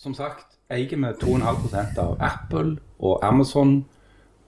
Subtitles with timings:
[0.00, 3.72] Som sagt eier vi 2,5 av Apple og Amazon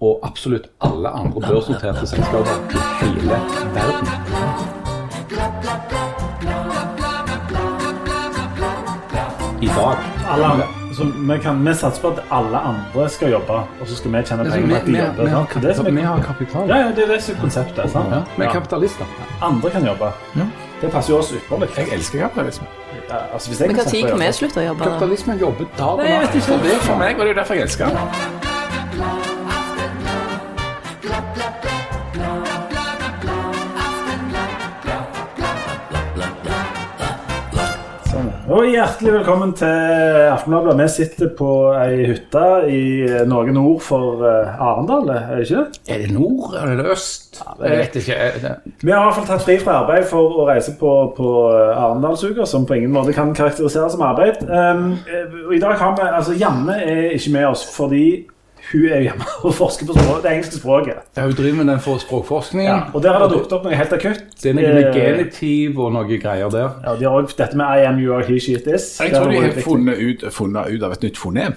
[0.00, 3.36] og absolutt alle andre børsnoterte selskaper i hele
[3.74, 4.08] verden.
[9.60, 9.96] I dag.
[10.28, 10.66] Alle andre.
[10.96, 14.24] Så vi, kan, vi satser på at alle andre skal jobbe, og så skal vi
[14.32, 15.24] tjene penger på at de vi, jobber.
[15.24, 15.46] vi, har?
[15.54, 16.68] Det er det er- kapital.
[16.68, 17.90] ja, ja, det er det som er konseptet.
[17.90, 18.10] sant?
[18.16, 19.16] Ja, vi er kapitalister.
[19.42, 20.12] Andre kan jobbe.
[20.82, 21.68] Det passer jo oss ypperlig.
[21.76, 22.66] Jeg elsker kapitalisme.
[23.08, 24.88] Ja, altså, hvis jeg Men når kan vi slutte å jobbe?
[24.88, 26.40] Kapitalismen jobber dag og natt.
[26.48, 29.31] For, det, for meg var det jo derfor jeg elsker den.
[38.52, 39.68] Og hjertelig velkommen til
[40.28, 40.74] Aftenbladet.
[40.76, 41.46] Vi sitter på
[41.78, 42.80] ei hytte i
[43.30, 45.80] noe nord for eh, Arendal, er det ikke det?
[45.94, 47.38] Er det nord eller er det øst?
[47.62, 48.18] Jeg vet ikke.
[48.42, 51.30] Det- Vi har i hvert fall tatt fri fra arbeid for å reise på, på
[51.54, 54.42] Arendalsuka, som på ingen måte kan karakteriseres som arbeid.
[54.44, 58.26] Um, eh, I dag har vi, altså Janne er ikke med oss fordi
[58.72, 61.00] hun er hjemme og forsker på språk, det engelske språket.
[61.16, 62.70] Ja, Hun driver med den for språkforskningen.
[62.72, 64.22] Ja, og der har det dukket opp noe helt akutt.
[64.42, 66.70] Det er noe med Eh, genitiv og noe greier der.
[66.84, 68.98] Ja, De har også dette med I am, you are, he, she, it is.
[69.00, 71.54] Jeg tror de har funnet ut, funnet ut av et nytt fonem.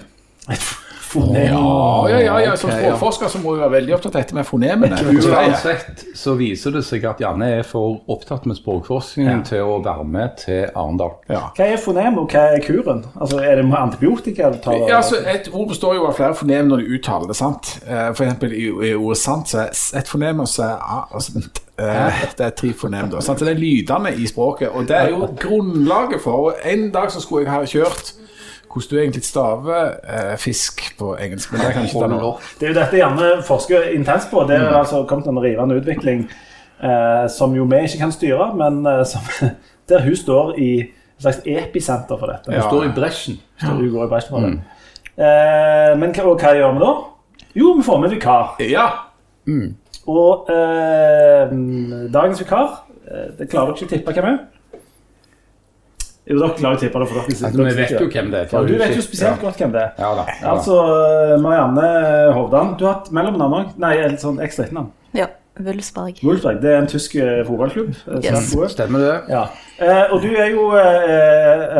[1.06, 2.54] Funnet- Ja, ja, ja, ja.
[2.56, 4.96] Som språkforsker så må du være veldig opptatt av dette med fonemene.
[4.96, 10.04] Uansett så viser det seg at Janne er for opptatt med språkforskningen til å være
[10.04, 11.12] med til Arendal.
[11.30, 11.44] Ja.
[11.56, 13.04] Hva er fonem, og hva er kuren?
[13.20, 14.50] Altså, Er det med antibiotika?
[14.50, 14.74] du tar?
[14.88, 17.36] Ja, altså, Et ord består jo av flere fonem når du uttaler det.
[17.36, 17.78] sant?
[17.86, 21.38] Eh, For eksempel i, i ordet sant så er et fonem, og så er altså,
[21.78, 23.10] eh, det er tre fonem.
[23.10, 23.38] da, sant?
[23.38, 27.10] Så Det er lydene i språket, og det er jo grunnlaget for og En dag
[27.10, 28.12] så skulle jeg ha kjørt
[28.76, 32.34] hvordan du egentlig staver eh, fisk på engelsk, men det kan ikke ta noe.
[32.60, 34.44] Det er jo dette gjerne forsker intenst på.
[34.48, 36.26] Det er altså kommet en rivende utvikling
[36.82, 39.24] eh, som jo vi ikke kan styre, men eh, som,
[39.88, 42.50] der hun står i et slags episenter for dette.
[42.52, 42.68] Hun Ja.
[42.68, 43.38] står i bresjen.
[43.58, 44.54] Står, Hun går i bresjen for det.
[45.16, 46.94] Eh, men hva, hva gjør vi da?
[47.56, 48.56] Jo, vi får med vikar.
[48.60, 48.88] Ja,
[50.06, 51.54] Og eh,
[52.12, 52.66] dagens vikar
[53.08, 54.36] eh, Det klarer dere ikke å tippe hvem er.
[56.26, 57.06] Jo, dere klarer å tippe det.
[57.08, 58.46] for dere Altså, vi vet jo hvem det er.
[58.52, 59.90] Ja, du vet jo spesielt godt hvem det er.
[60.02, 60.24] Ja da.
[60.26, 60.52] Ja, da.
[60.56, 60.76] Altså,
[61.44, 61.88] Marianne
[62.34, 62.72] Hovdan.
[62.80, 63.74] Du har hatt mellomnavn òg?
[63.78, 64.90] Nei, et sånn ekstra etternavn.
[65.14, 66.18] Ja, Wulfsberg.
[66.26, 66.58] Wulfsberg.
[66.60, 67.94] Det er en tysk eh, fotballklubb.
[68.10, 68.50] eh, Yes.
[68.74, 69.14] Stemmer det?
[69.32, 69.44] Ja.
[69.78, 71.12] Eh, og du er jo eh,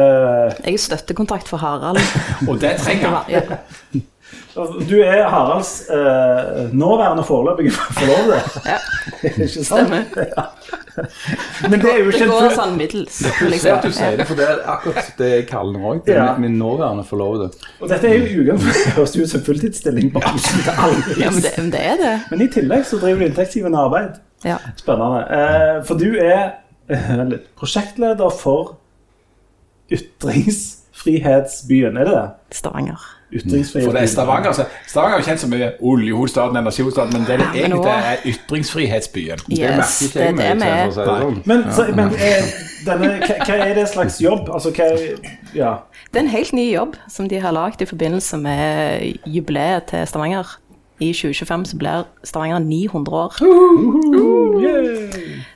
[0.00, 1.98] eh, Jeg er støttekontakt for Harald.
[2.48, 3.58] og det trenger jeg.
[4.56, 4.64] Ja.
[4.88, 8.38] Du er Haralds eh, nåværende foreløpige forlovede.
[8.64, 8.78] Ja.
[9.22, 9.66] Ikke sant?
[9.66, 10.02] Stemmer.
[10.96, 11.02] Ja.
[11.68, 13.16] Men det er jo Det ikke Det går sånn middels.
[13.20, 13.28] Se
[13.68, 15.98] at du sier det, for det er akkurat det jeg kaller den òg.
[16.06, 16.36] Det er Ja.
[16.40, 17.50] min, nåværende forlovede.
[17.84, 20.08] Og dette er jo utgangspunktet høres ut som fulltidsstilling.
[20.14, 22.14] på absolutt alle Ja, men det, men det er det.
[22.30, 24.12] Men i tillegg så driver du inntektsgivende arbeid.
[24.48, 24.56] Ja.
[24.80, 25.20] Spennende.
[25.36, 26.56] Eh, for du er
[26.88, 28.78] eh, prosjektleder for
[29.92, 32.24] Ytringsfrihetsbyen, er det det?
[32.56, 32.96] Stavanger.
[33.32, 33.84] Ytringsfrihetsbyen.
[33.84, 34.52] For det er Stavanger.
[34.52, 37.80] Så Stavanger er jo kjent som mye oljehovedstaden, energihovedstaden, men det det Ja, men egentlig
[37.80, 39.38] nå- er ytringsfrihetsbyen.
[39.50, 40.90] Yes, det er det vi er.
[40.94, 41.42] sånn.
[41.46, 42.46] Men, så, men er
[42.86, 44.48] denne, hva, er det slags jobb?
[44.54, 44.90] Altså, hva
[45.54, 45.74] Ja.
[46.12, 50.06] Det er en helt ny jobb som de har lagd i forbindelse med jubileet til
[50.06, 50.46] Stavanger.
[51.00, 53.32] I 2025 så blir Stavanger 900 år.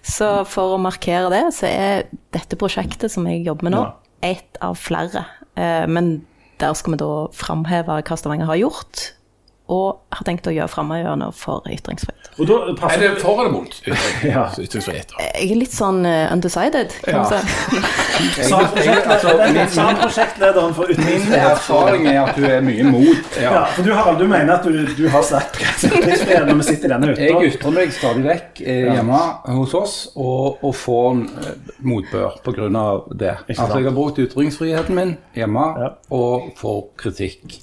[0.03, 2.03] Så for å markere det, så er
[2.35, 3.85] dette prosjektet som jeg jobber med nå,
[4.27, 5.25] ett av flere.
[5.57, 6.21] Eh, Men
[6.61, 9.11] der skal vi da framheve hva Stavanger har gjort,
[9.71, 12.31] og har tenkt å gjøre framover for ytringsfrihet.
[12.41, 14.49] Og da Er passer det for eller mot Ja.
[14.59, 15.13] ytringsfrihet?
[15.21, 17.23] Jeg er litt sånn eh, undecided, kan Ja.
[17.23, 17.81] man si.
[18.51, 23.39] Sa prosjektlederen for Min erfaring er at du er mye mot.
[23.41, 26.91] Ja, for du, Harald, du mener at du, du har sterk ytringsfrihet når vi sitter
[26.91, 27.47] i denne Jeg hytta?
[27.53, 29.23] ytrer meg stadig vekk eh, hjemme
[29.61, 32.69] hos oss og, og får eh, motbør pga.
[33.15, 33.37] det.
[33.47, 33.59] Sant.
[33.61, 35.67] Altså, jeg har brukt ytringsfriheten min hjemme
[36.11, 37.61] og får kritikk.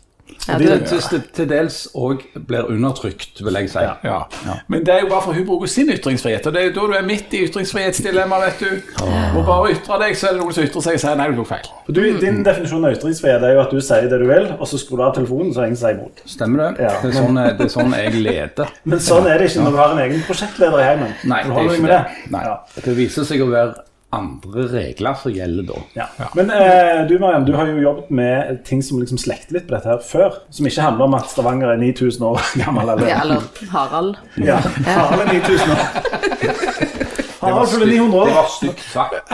[0.47, 3.84] Ja, Det det, til, til, dels òg blir undertrykt, vil jeg si.
[3.84, 3.96] Ja.
[4.03, 4.58] Ja.
[4.72, 6.85] Men det er jo bare for hun bruker sin ytringsfrihet, og det er jo da
[6.91, 8.94] du er midt i ytringsfrihetsdilemma, vet du.
[9.35, 11.41] Må bare ytre deg, så er det noen som ytrer seg og sier nei, du
[11.41, 11.72] tok feil.
[11.88, 14.72] For du, din definisjon av ytringsfrihet er jo at du sier det du vil, og
[14.72, 16.23] så skrur du av telefonen, så ingen sier imot.
[16.29, 16.88] Stemmer det?
[16.88, 16.94] Ja.
[17.03, 18.72] Det, er sånn, det er sånn jeg leder.
[18.88, 21.14] Men sånn er det ikke når du har en egen prosjektleder i heimen.
[21.28, 22.02] Nei, det er ikke med det.
[22.38, 22.46] Nei.
[22.47, 22.58] Ja.
[22.88, 25.78] Det viser seg å være andre regler som gjelder da.
[25.98, 26.06] Ja.
[26.38, 29.76] Men eh, du Mariam, du har jo jobbet med ting som liksom slekter litt på
[29.76, 30.38] dette her før.
[30.54, 32.94] Som ikke handler om at Stavanger er 9000 år gammel.
[32.94, 34.16] Eller, ja, eller Harald.
[34.40, 34.62] ja.
[34.88, 35.84] Harald er 9000 år.
[37.42, 38.34] Harald fyller 900 Det år.
[38.34, 39.34] var stygt sagt.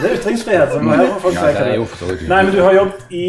[0.00, 0.72] Det er ytringsfrihet.
[0.72, 1.86] Som her folk Ja, det er det jo
[2.28, 3.28] Nei, men du har jobbet i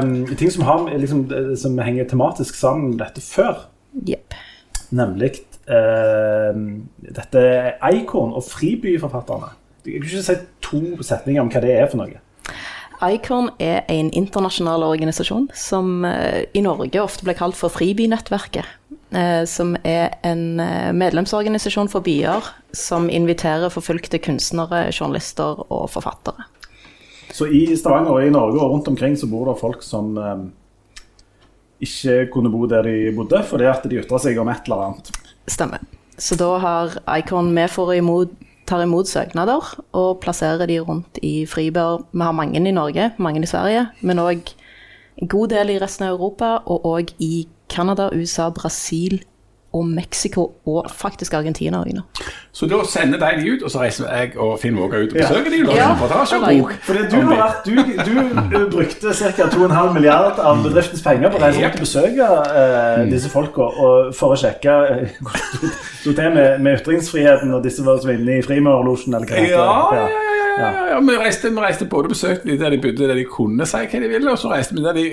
[0.00, 1.26] um, ting som, har, liksom,
[1.60, 3.66] som henger tematisk sammen med dette før.
[4.08, 4.38] Yep.
[4.96, 5.34] Nemlig
[5.68, 6.56] uh,
[7.18, 7.44] dette
[7.90, 9.52] Eikon og Fribyforfatterne.
[9.84, 12.20] Jeg kan ikke si to setninger om hva det er for noe.
[13.00, 18.66] ICORN er en internasjonal organisasjon som eh, i Norge ofte blir kalt for Fribynettverket.
[19.16, 22.44] eh, Som er en eh, medlemsorganisasjon for byer
[22.76, 26.44] som inviterer forfulgte kunstnere, journalister og forfattere.
[27.32, 30.12] Så i Stavanger og i Norge og rundt omkring så bor det folk som
[31.80, 35.12] ikke kunne bo der de bodde, fordi at de ytra seg om et eller annet.
[35.48, 35.80] Stemmer.
[36.20, 38.34] Så da har ICORN med for å imot,
[38.70, 42.04] tar imot søknader og plasserer de rundt i fribør.
[42.12, 44.54] Vi har mange i Norge, mange i Sverige, men òg
[45.20, 49.20] en god del i resten av Europa, og òg i Canada, USA, Brasil
[49.72, 52.02] og Mexico, og faktisk Argentina òg nå.
[52.52, 55.18] Så da sender de de ut, og så reiser jeg og Finn Våga ut og
[55.20, 55.92] besøker de og lager Ja.
[55.94, 56.60] reportasje og Ja.
[56.62, 56.72] bok.
[56.82, 59.46] Fordi du, har vært, du, du brukte ca.
[59.54, 63.68] 2,5 milliard av bedriftens penger på å reise rundt og besøke uh, disse folka
[64.18, 64.74] for å sjekke
[66.04, 69.36] hvordan uh, det med, med ytringsfriheten og disse var som inne i Frimurerlosjen eller hva
[69.36, 69.96] det Ja, heter.
[69.96, 71.00] ja, ja, ja, ja, ja.
[71.08, 73.82] Vi, reiste, vi reiste både og besøkte de der de bodde, der de kunne si
[73.82, 75.06] hva de ville, og så reiste vi der de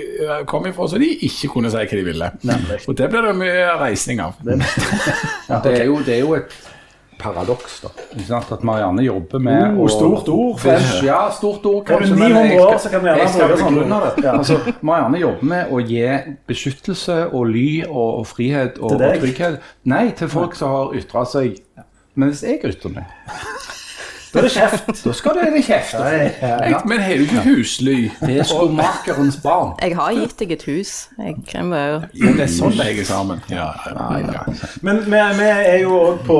[0.50, 2.32] kom ifra, så de ikke kunne si hva de ville.
[2.48, 2.80] Nemlig.
[2.88, 4.40] Og det ble det mye reisning av.
[5.48, 6.52] Ja, det, er jo, det er jo et
[7.18, 7.90] paradoks, da.
[8.38, 10.82] At Marianne jobber med Oh, stort ord, Fred.
[11.06, 12.14] Ja, stort ord, kanskje.
[12.14, 14.24] 900 men jeg år, så kan vi jeg skal begrunne det.
[14.24, 14.36] Ja.
[14.38, 16.04] Altså, Marianne jobber med å gi
[16.50, 19.58] beskyttelse og ly og, og frihet og, og trygghet.
[19.90, 21.58] Nei, til folk som har ytra seg.
[22.18, 23.10] Men hvis jeg ytrer meg,
[24.32, 25.04] Da er det kjeft.
[25.04, 25.94] da skal det være kjeft.
[25.94, 27.96] Jeg, men har du ikke husly?
[28.20, 29.72] Det er skomakerens barn.
[29.82, 30.92] Jeg har gitt deg et hus.
[31.18, 32.00] Jeg kremmer jo
[32.38, 33.40] det er sånn det henger sammen.
[33.52, 34.42] Ja, ja, ja.
[34.84, 36.38] Men vi, vi er jo òg på,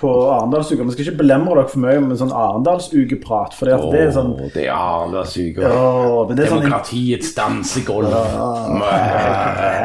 [0.00, 0.84] på Arendalsuka.
[0.88, 3.56] Vi skal ikke belemre dere for mye med sånn Arendalsukeprat.
[3.58, 5.70] For det er sånn det er Arendalsuka.
[5.70, 8.14] Oh, Demokratiets det er sånn Demokratiets dansegulv.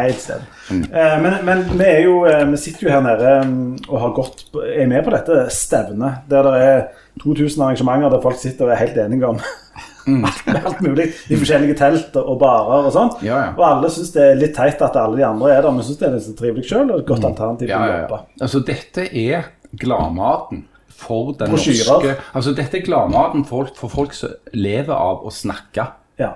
[0.02, 0.52] Helt sted.
[0.72, 4.14] Eh, Men, men vi, er jo, eh, vi sitter jo her nede mm, og har
[4.18, 6.80] gått, er med på dette stevnet, der det er
[7.24, 9.40] 2000 arrangementer der folk sitter og er helt enige om
[10.30, 13.10] alt, alt mulig i forskjellige telt og barer og sånn.
[13.26, 13.50] Ja, ja.
[13.58, 15.98] Og alle syns det er litt teit at alle de andre er der, men syns
[16.02, 18.20] det er litt så trivelig sjøl og et godt alternativ Ja, å jobbe.
[18.46, 19.48] Altså, dette er
[19.82, 20.66] gladmaten
[20.96, 21.90] for den Brosjyrer.
[21.90, 25.88] norske Altså, dette er gladmaten for, for folk som lever av å snakke.
[26.22, 26.30] Ja.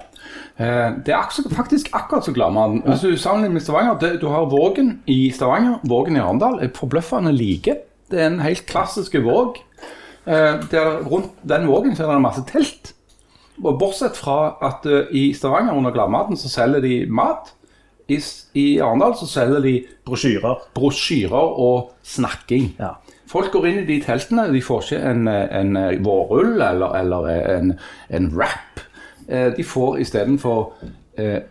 [0.60, 2.82] Eh, Det er faktisk akkurat så gladmaten.
[2.84, 6.60] Hvis du sammenligner med Stavanger det, Du har Vågen i Stavanger, Vågen i Arendal.
[6.76, 7.78] forbløffende like.
[8.12, 9.62] Det er en helt klassisk våg.
[10.30, 12.94] Eh, Der, rundt den vågen så er det masse telt.
[13.64, 17.50] Og Bortsett fra at uh, i Stavanger under gladmaten så selger de mat.
[18.10, 18.20] I,
[18.56, 19.74] I Arendal så selger de
[20.06, 20.62] Brosjyrer.
[20.74, 22.70] brosjyrer og snakking.
[22.80, 22.94] Ja.
[23.30, 27.28] Folk går inn i de teltene, de får ikke en, en vårrull eller, eller
[27.58, 27.74] en,
[28.10, 28.80] en rap.
[29.28, 30.74] Eh, De får istedenfor
[31.18, 31.42] eh,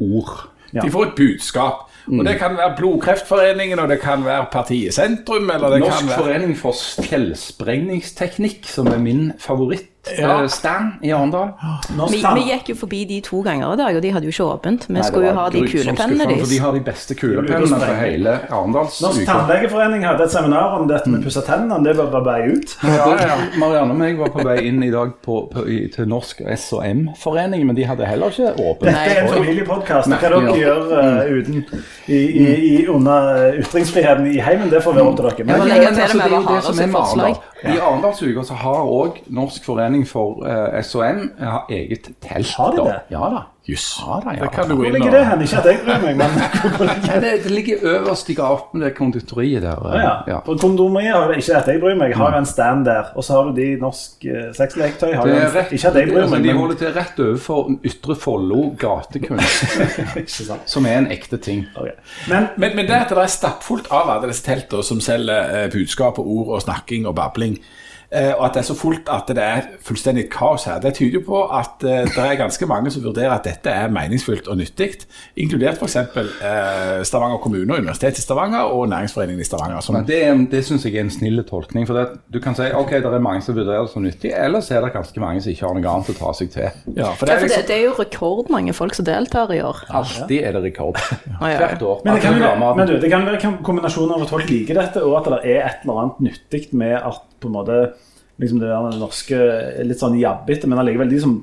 [0.00, 0.48] ord.
[0.74, 1.86] De får et budskap.
[2.06, 6.08] Og Det kan være Blodkreftforeningen, og det kan være partiet Sentrum, eller det Norsk kan
[6.08, 6.72] være forening for
[7.06, 9.93] fjellsprengningsteknikk, som er min favoritt.
[10.18, 10.42] Ja.
[10.42, 11.52] eh, Stand i Arendal.
[12.10, 14.48] Vi, vi gikk jo forbi de to ganger i dag, og de hadde jo ikke
[14.52, 14.86] åpent.
[14.88, 16.48] Vi Nei, skulle jo ha de kulepennene deres.
[16.50, 19.24] De har de beste kulepennene fra hele Norsk Arendalsuka.
[19.30, 21.80] tannlegeforening hadde et seminar om dette med å pusse tennene.
[21.84, 22.76] Det var bare vei ut.
[22.84, 23.38] Ja, ja.
[23.60, 27.64] Marianne og meg var på vei inn i dag på, på, i, til Norsk S&M-forening,
[27.66, 28.90] men de hadde heller ikke åpent.
[28.90, 30.08] Dette er en familiepodkast.
[30.12, 31.64] Hva dere Merkelig, gjør uh, uten
[32.08, 35.34] i, i, i, under eh, ytringsfriheten i heimen, det får være opp til dere.
[35.38, 37.00] Ja, Men men Men altså, det er jo det som er med.
[37.00, 37.36] Arendal.
[37.64, 42.50] I Arendalsuka så har òg Norsk forening for uh, SOM har eget telt.
[42.58, 42.84] Har de da.
[42.90, 43.00] det?
[43.14, 43.44] Ja da.
[43.64, 43.84] Jøss.
[44.02, 44.74] Ja da, ja Det kan da.
[44.74, 45.40] du hvor ligger det hen?
[45.46, 46.34] Ikke at jeg bryr meg, men
[47.08, 49.78] Ja, det, det ligger øverst i gaten, det konditoriet der.
[49.86, 50.00] det?
[50.02, 50.10] Ja.
[50.28, 50.38] Ja.
[50.44, 53.12] For kondomeriet har det ikke at jeg bryr meg, har en stand der.
[53.14, 55.14] Og så har du de norsk uh, sexleketøy.
[55.14, 57.70] Har Det er rett, ikke at jeg bryr altså, meg, de holder til rett overfor
[57.92, 59.78] Ytre Follo gatekunst,
[60.74, 61.64] som er en ekte ting.
[61.76, 61.96] Okay.
[62.28, 65.70] Men Men, men det at det er stappfullt av alle disse teltene som selger eh,
[65.72, 67.64] budskap og ord og snakking og babling, eh,
[68.38, 71.22] og at det er så fullt at det er fullstendig kaos her, det tyder jo
[71.26, 74.90] på at eh, det er ganske mange som vurderer at dette er meningsfullt og nyttig,
[75.40, 75.96] inkludert f.eks.
[75.96, 79.80] Eh, Stavanger kommune og Universitetet i Stavanger og Næringsforeningen i Stavanger.
[79.84, 80.20] Som, Men det,
[80.52, 81.86] det syns jeg er en snill tolkning.
[81.88, 84.70] For det, du kan si ok, det er mange som vurderer det som nyttig, ellers
[84.70, 86.70] er det ganske mange som ikke har noe annet å ta seg til.
[86.70, 89.52] ja, for det Ja, er for det, liksom, det er jo rekordmange folk som deltar
[89.54, 89.84] i år.
[89.90, 91.00] Alltid er det rekord.
[91.32, 91.58] ja, ja.
[91.64, 92.02] Hvert år.
[92.04, 94.50] Men det kan, jo være, men du, det kan være en kombinasjon av at folk
[94.50, 97.78] liker dette, og at det er et eller annet nyttig med at på en måte
[98.40, 99.40] liksom det der norske
[99.86, 101.36] litt sånn jabbete, men allikevel de som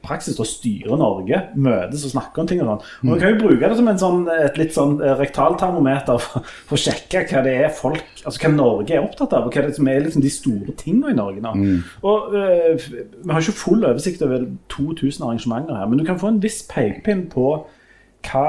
[0.00, 2.84] praksis da styrer Norge, møtes og snakker om ting og sånn.
[3.04, 6.46] Og Vi kan jo bruke det som en sånn, et litt sånn eh, rektaltermometer for,
[6.70, 9.64] for å sjekke hva det er folk Altså hva Norge er opptatt av, og hva
[9.66, 11.52] det er som er liksom de store tingene i Norge nå.
[12.08, 12.88] Og eh,
[13.24, 16.62] Vi har ikke full oversikt over 2000 arrangementer her, men du kan få en viss
[16.68, 17.50] pekepinn på
[18.30, 18.48] hva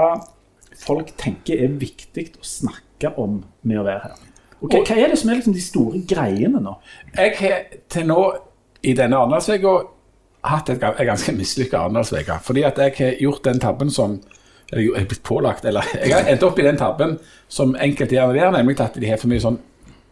[0.81, 4.27] folk tenker er viktig å snakke om med å være her.
[4.61, 6.75] Og hva, hva er det som er liksom de store greiene nå?
[7.17, 8.19] jeg har til nå
[8.85, 9.73] i denne Arendalsveka
[10.49, 12.37] hatt et, ganske mislykka Arendalsuke.
[12.43, 14.21] Fordi at jeg har gjort den tabben som
[14.71, 17.17] eller jeg er blitt pålagt, eller jeg har endt opp i den tabben
[17.51, 19.57] som enkelte gjerne gjør, nemlig at de har for mye sånn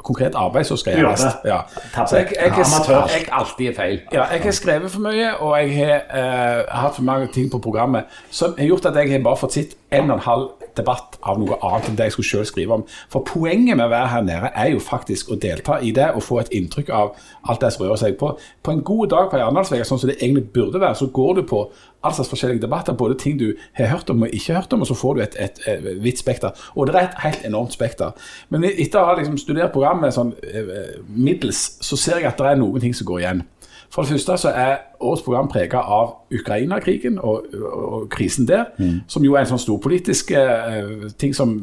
[0.04, 1.26] konkret arbeid som skal gjøres.
[1.46, 1.60] Ja.
[2.06, 4.00] Så jeg, jeg, jeg, jeg, alltid er feil.
[4.14, 7.60] ja, jeg har skrevet for mye, og jeg har eh, hatt for mange ting på
[7.60, 11.18] programmet som har gjort at jeg har bare fått sett en og en halv debatt
[11.26, 12.86] av noe annet enn det jeg skulle selv skrive om.
[13.12, 16.24] For poenget med å være her nede er jo faktisk å delta i det og
[16.24, 17.14] få et inntrykk av
[17.50, 18.32] alt det som rører seg på.
[18.64, 21.44] På en god dag på Arendalsvega, sånn som det egentlig burde være, så går du
[21.50, 21.64] på
[22.04, 24.88] all slags forskjellige debatter, både ting du har hørt om og ikke hørt om, og
[24.88, 26.56] så får du et, et, et vidt spekter.
[26.76, 28.16] Og det er et helt enormt spekter.
[28.50, 32.54] Men etter å ha liksom studert programmet sånn eh, middels, så ser jeg at det
[32.54, 33.44] er noen ting som går igjen.
[33.90, 38.68] For det første så er årets program prega av Ukraina-krigen og, og, og krisen der,
[39.10, 41.56] som jo er en sånn storpolitisk eh, ting som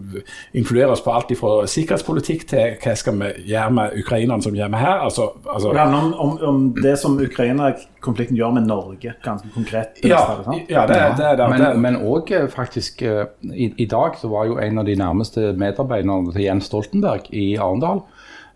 [0.57, 4.73] influerer oss på alt fra sikkerhetspolitikk til hva skal vi gjøre med ukrainerne som gjør
[4.73, 5.05] med her.
[5.07, 10.03] Altså, altså, Det handler om, om, om det som Ukraina-konflikten gjør med Norge, ganske konkret.
[10.03, 10.23] ja,
[10.69, 14.49] ja, det, det, det, det, Men, men òg faktisk eh, i, I dag så var
[14.51, 18.03] jo en av de nærmeste medarbeiderne til Jens Stoltenberg i Arendal.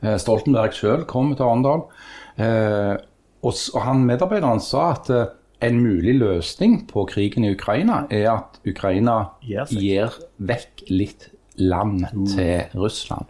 [0.02, 1.86] Eh, Stoltenberg sjøl kom til Arendal.
[3.42, 5.26] Og, og han medarbeideren sa at eh,
[5.62, 11.28] en mulig løsning på krigen i Ukraina er at Ukraina Gir vekk litt
[11.60, 13.26] land til Russland.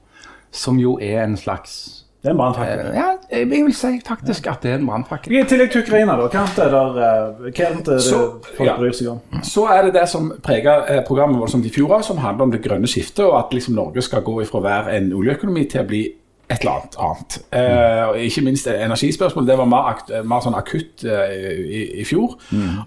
[0.50, 2.80] Som jo er en slags Det er en brannfakkel.
[2.90, 5.32] eh, Ja, jeg vil si faktisk at det er en brannfakkel.
[5.32, 8.76] I tillegg til Ukraina, da, hva er der, eh, hva er det Så- folk ja.
[8.76, 9.20] bryr seg om?
[9.42, 12.62] Så er det det som preger programmet vårt som de fjor, som handler om det
[12.62, 15.86] grønne skiftet, og at liksom Norge skal gå ifra å være en oljeøkonomi til å
[15.86, 16.02] bli
[16.50, 17.38] et eller annet annet.
[17.54, 19.46] Eh, og ikke minst energispørsmål.
[19.46, 22.36] Det var mer, mer sånn akutt eh, i, i fjor.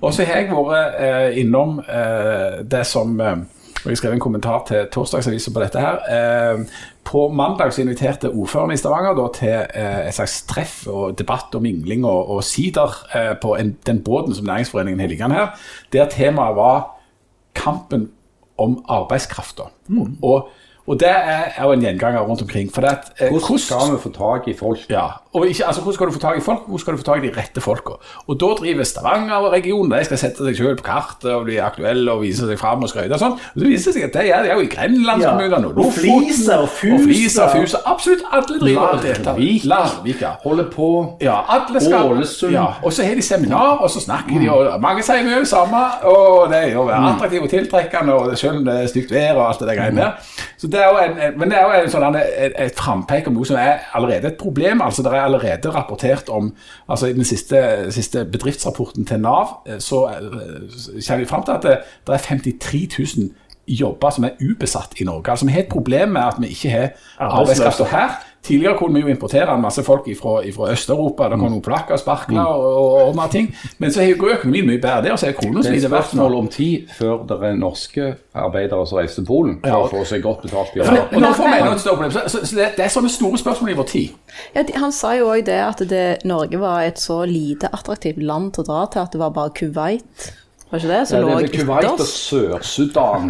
[0.02, 3.44] Og så har jeg vært eh, innom eh, det som eh,
[3.84, 5.80] og Jeg skrev en kommentar til torsdagsavisa på dette.
[5.80, 5.98] her.
[6.08, 6.62] Eh,
[7.04, 9.56] på mandag så inviterte ordføreren i Stavanger da, til
[10.08, 12.96] et slags treff og debatt og mingling og, og sider
[13.42, 15.48] på en, den båten som Næringsforeningen har liggende her,
[15.92, 16.86] der temaet var
[17.60, 18.08] kampen
[18.58, 19.68] om arbeidskrafta.
[20.22, 20.48] Og,
[20.88, 22.70] og det er jo en gjenganger rundt omkring.
[22.74, 24.80] For det at, eh, Hvordan skal vi få tak i folk?
[24.90, 26.60] ja, og ikke, altså, Hvordan skal du få tak i folk?
[26.68, 27.94] Hvordan skal du få tak i de rette folka?
[28.28, 32.22] Og Da driver Stavanger-regionen de skal sette seg selv på kartet og bli aktuelle og
[32.26, 33.14] vise seg fram og skryte.
[33.16, 33.38] Og sånn.
[33.40, 35.86] Og så viser det seg at det er, de er jo i Grenlandskommunene og Ja.
[35.86, 36.94] Og Flisa og Fusa.
[36.94, 37.78] Og Flisa og Fusa.
[37.86, 39.40] Absolutt alle driver og deltar.
[39.40, 39.66] Larvik.
[39.66, 40.34] Larvik, ja.
[40.44, 40.90] Holder på
[41.22, 42.52] Ja, alle skal Ålesund.
[42.54, 45.48] Ja, og så har de seminar, og så snakker de, og mange sier mye det
[45.48, 45.82] samme.
[46.04, 49.34] Og det er jo attraktivt være og tiltrekkende, og selv om det er stygt vær
[49.40, 50.12] og alt det der greiene der.
[50.58, 53.28] Så det er jo en, en- men det er jo en sånn, et, et frampek
[53.30, 54.82] om noe som er allerede et problem.
[54.82, 56.50] altså Det er allerede rapportert om
[56.90, 57.62] altså I den siste,
[57.96, 60.28] siste bedriftsrapporten til Nav eh, så eh,
[61.08, 61.78] kommer vi fram til at det,
[62.08, 62.84] det er 53
[63.18, 63.30] 000
[63.68, 65.32] jobber som er ubesatt i Norge.
[65.32, 66.90] Altså Vi har et problem med at vi ikke har
[67.40, 68.18] arbeidskraft her.
[68.44, 71.30] Tidligere kunne vi jo importere en masse folk fra Øst-Europa.
[71.32, 73.48] Det kom noen plakker, sparkler og, og, og mer ting.
[73.80, 75.80] Men så har jo økonomien mye bedre der, så er kronen Det så er et
[75.82, 76.20] lite verdt nå.
[76.20, 79.80] spørsmål om tid før det er norske arbeidere som reiser til Polen for Ja.
[79.80, 81.16] å få seg godt betalt Ja, jobb.
[81.24, 82.12] og får vi enda et større problem.
[82.12, 84.10] Så, så, så det, det er sånne store spørsmål i vår tid.
[84.56, 88.20] Ja, de- han sa jo òg det at det, Norge var et så lite attraktivt
[88.24, 90.34] land til å dra til at det var bare Kuwait.
[90.74, 91.08] Var ikke det?
[91.08, 92.16] Som lå er Kuwait og ytterst.
[92.32, 93.30] Sør-Sudan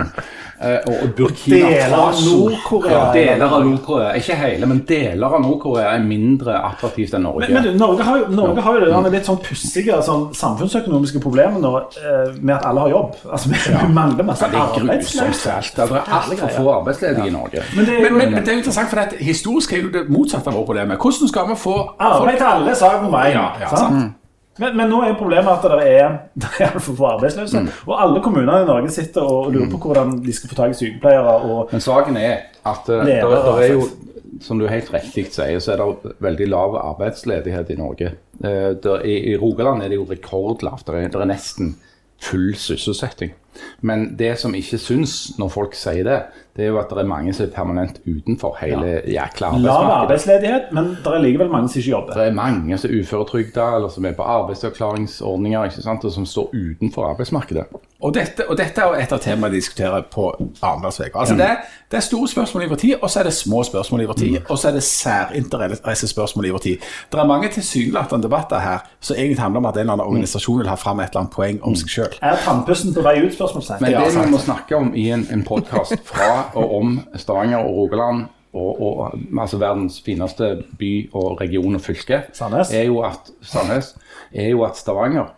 [0.64, 2.94] eh, og Burkina Burkina Deler av Nord-Korea.
[2.94, 4.14] Ja, deler av Nord-Korea.
[4.16, 7.50] Ikke hele, men deler av Nord-Korea er mindre attraktivt enn Norge.
[7.52, 11.20] Men, men du, Norge har jo, Norge har jo det litt sånn pussige sånn, samfunnsøkonomiske
[11.28, 13.20] problemet nå eh, med at alle har jobb.
[13.28, 13.84] Altså, Vi ja.
[14.00, 15.60] mangler masse arbeidsløse.
[15.76, 17.68] Det er altfor få arbeidsledige i Norge.
[17.76, 19.92] Men det er Men, jo men, men det er interessant, for at historisk er jo
[20.00, 20.96] det motsatte av vårt problem.
[20.96, 23.36] Hvordan skal vi få arbeid til alle, sak nummer meg.
[23.36, 24.23] Ja, ja, sant?
[24.62, 27.64] Men, men nå er problemet at det er, det er altfor få arbeidsløse.
[27.64, 27.70] Mm.
[27.90, 30.80] Og alle kommunene i Norge sitter og lurer på hvordan de skal få tak i
[30.80, 31.36] sykepleiere.
[31.50, 34.46] Og, Men saken er at der, der er jo, altså.
[34.46, 38.14] som du helt riktig sier, så er det veldig lav arbeidsledighet i Norge.
[38.44, 40.88] Uh, der, i, I Rogaland er det jo rekordlavt.
[40.88, 41.76] Det er, det er nesten
[42.24, 43.34] full sysselsetting.
[43.82, 46.22] Men det som ikke syns når folk sier det,
[46.54, 50.68] det er jo at det er mange som er permanent utenfor hele jækla lav arbeidsledighet,
[50.72, 52.14] men det er likevel mange som ikke jobber.
[52.14, 56.26] Det er mange som er uføretrygda eller som er på arbeidsavklaringsordninger ikke sant, og som
[56.30, 57.66] står utenfor arbeidsmarkedet.
[58.04, 60.28] Og dette, og dette er jo et av temaene de diskuterer på
[60.62, 61.20] Arendalsveka.
[61.24, 61.58] Altså det, er-
[61.90, 64.14] det er store spørsmål i vår tid, og så er det små spørsmål i vår
[64.20, 64.38] tid.
[64.50, 66.78] Og så er det særinteressespørsmål i vår tid.
[67.12, 70.60] Det er mange tilsynelatende debatter her som egentlig handler om at en eller annen organisasjon
[70.60, 72.18] vil ha fram et eller annet poeng om seg sjøl.
[72.22, 73.38] Er tannpussen på vei ut?
[73.44, 73.84] Spørsmålstegn?
[73.84, 77.78] Men det vi må snakke om i en, en podkast fra og om Stavanger og
[77.82, 82.74] Rogaland, og, og altså verdens fineste by og region og fylke, Sandnes.
[82.74, 83.96] er jo at Sandnes,
[84.34, 85.32] er jo at Stavanger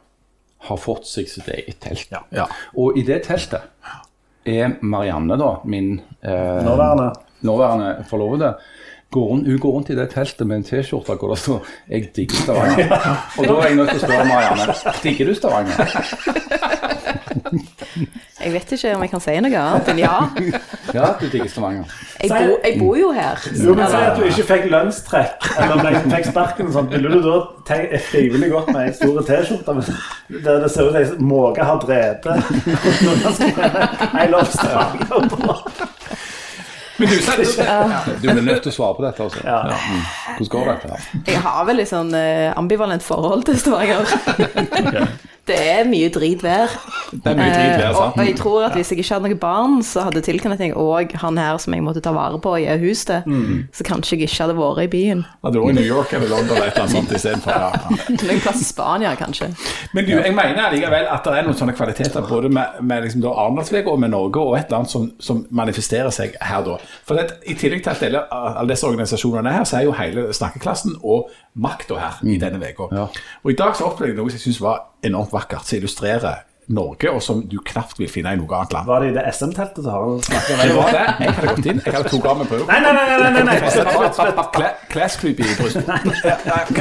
[0.67, 2.11] har fått seg sitt eget telt.
[2.33, 2.47] Ja.
[2.75, 3.69] Og i det teltet
[4.45, 7.11] er Marianne, da, min eh, Nåværende.
[7.45, 8.53] nåværende forlovede,
[9.15, 12.09] går hun, hun går rundt i det teltet med en T-skjorte hvor det står 'Jeg
[12.15, 12.89] digger Stavanger'.
[13.39, 17.04] Og da er jeg nødt til å spørre Marianne digger du Stavanger.
[18.39, 20.15] Jeg vet ikke om jeg kan si noe annet enn ja.
[20.95, 21.93] Ja, du digger Stavanger.
[22.21, 23.41] Jeg, bo, jeg bor jo her.
[23.55, 27.11] Jo, men Si at du ikke fikk lønnstrekk, eller ble, fikk sparken, og sånt, ville
[27.13, 27.35] du da
[27.67, 29.77] tenkt frivillig gått med ei stor T-skjorte
[30.45, 35.29] der det ser ut som ei måke har drept noen har skrevet 'I love Stavanger'
[35.35, 35.59] på?
[36.97, 39.25] Men du, er Du blir nødt til å svare på dette.
[39.25, 39.41] Altså.
[39.43, 39.57] Ja.
[39.67, 39.75] Ja.
[39.75, 40.03] Mm.
[40.37, 40.99] Hvordan går dette?
[41.27, 44.07] Jeg har vel litt sånn eh, ambivalent forhold til Stavanger.
[45.45, 46.71] Det er mye dritvær.
[47.13, 49.39] det er mye drit Eh, og, og jeg tror at hvis jeg ikke hadde noen
[49.41, 53.03] barn, så hadde tilknytning og han her som jeg måtte ta vare på i hus
[53.05, 53.67] til, Mm.
[53.73, 55.25] så kanskje jeg ikke hadde vært i byen.
[55.45, 57.51] Hadde vært i New York eller London eller et eller annet sånt istedenfor.
[57.51, 57.71] Ja.
[58.25, 59.51] Noen plass i Spania, kanskje.
[59.93, 63.21] Men du, jeg mener allikevel at det er noen sånne kvaliteter både med, med liksom
[63.21, 66.77] da og med Norge og et eller annet som, som manifesterer seg her da.
[67.05, 69.95] For det, I tillegg til at alle, alle disse organisasjonene er her, så er jo
[69.97, 72.89] hele snakkeklassen og makta her i denne uka.
[72.95, 73.05] Ja.
[73.43, 76.43] Og i dag så opplevde jeg noe som jeg syns var enormt vakkert, som illustrerer
[76.67, 78.87] Norge, og som du knapt vil finne i noe annet land.
[78.89, 81.03] Var det i det SM-teltet som Harald snakket Det veldig var det.
[81.19, 83.03] Jeg hadde gått inn, jeg hadde to meg på Nei, nei, nei!
[83.21, 84.71] nei, nei, nei.
[84.89, 85.85] Klesklype i brystet.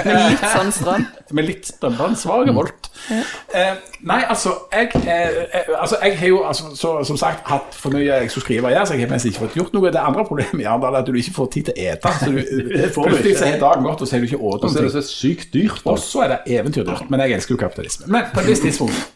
[0.04, 1.04] Med litt sånn strøm.
[1.36, 2.72] Med litt strømbånd, svak og.
[3.10, 3.74] Eh,
[4.08, 7.92] nei, altså jeg, eh, eh, altså, jeg har jo altså, så, som sagt hatt for
[7.92, 9.92] mye jeg skulle skrive her, så jeg har nesten ikke fått gjort noe.
[9.92, 12.14] Det andre problemet i Arendal er at du ikke får tid til å ete.
[12.22, 12.40] Så du,
[13.10, 14.94] plutselig så har dagen gått, og så har du ikke åt Og så er det
[14.96, 15.84] så sykt dyrt.
[15.84, 17.10] Og så er det eventyrdyrt.
[17.12, 18.08] Men jeg elsker jo kapitalisme.
[18.08, 19.12] Men på et visst tidspunkt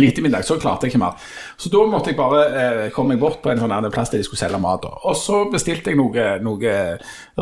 [0.00, 1.18] i ettermiddag så klarte jeg ikke mer.
[1.60, 4.26] Så da måtte jeg bare eh, komme meg bort på en sånn plass der de
[4.26, 4.86] skulle selge mat.
[4.88, 6.72] Og så bestilte jeg noe, noe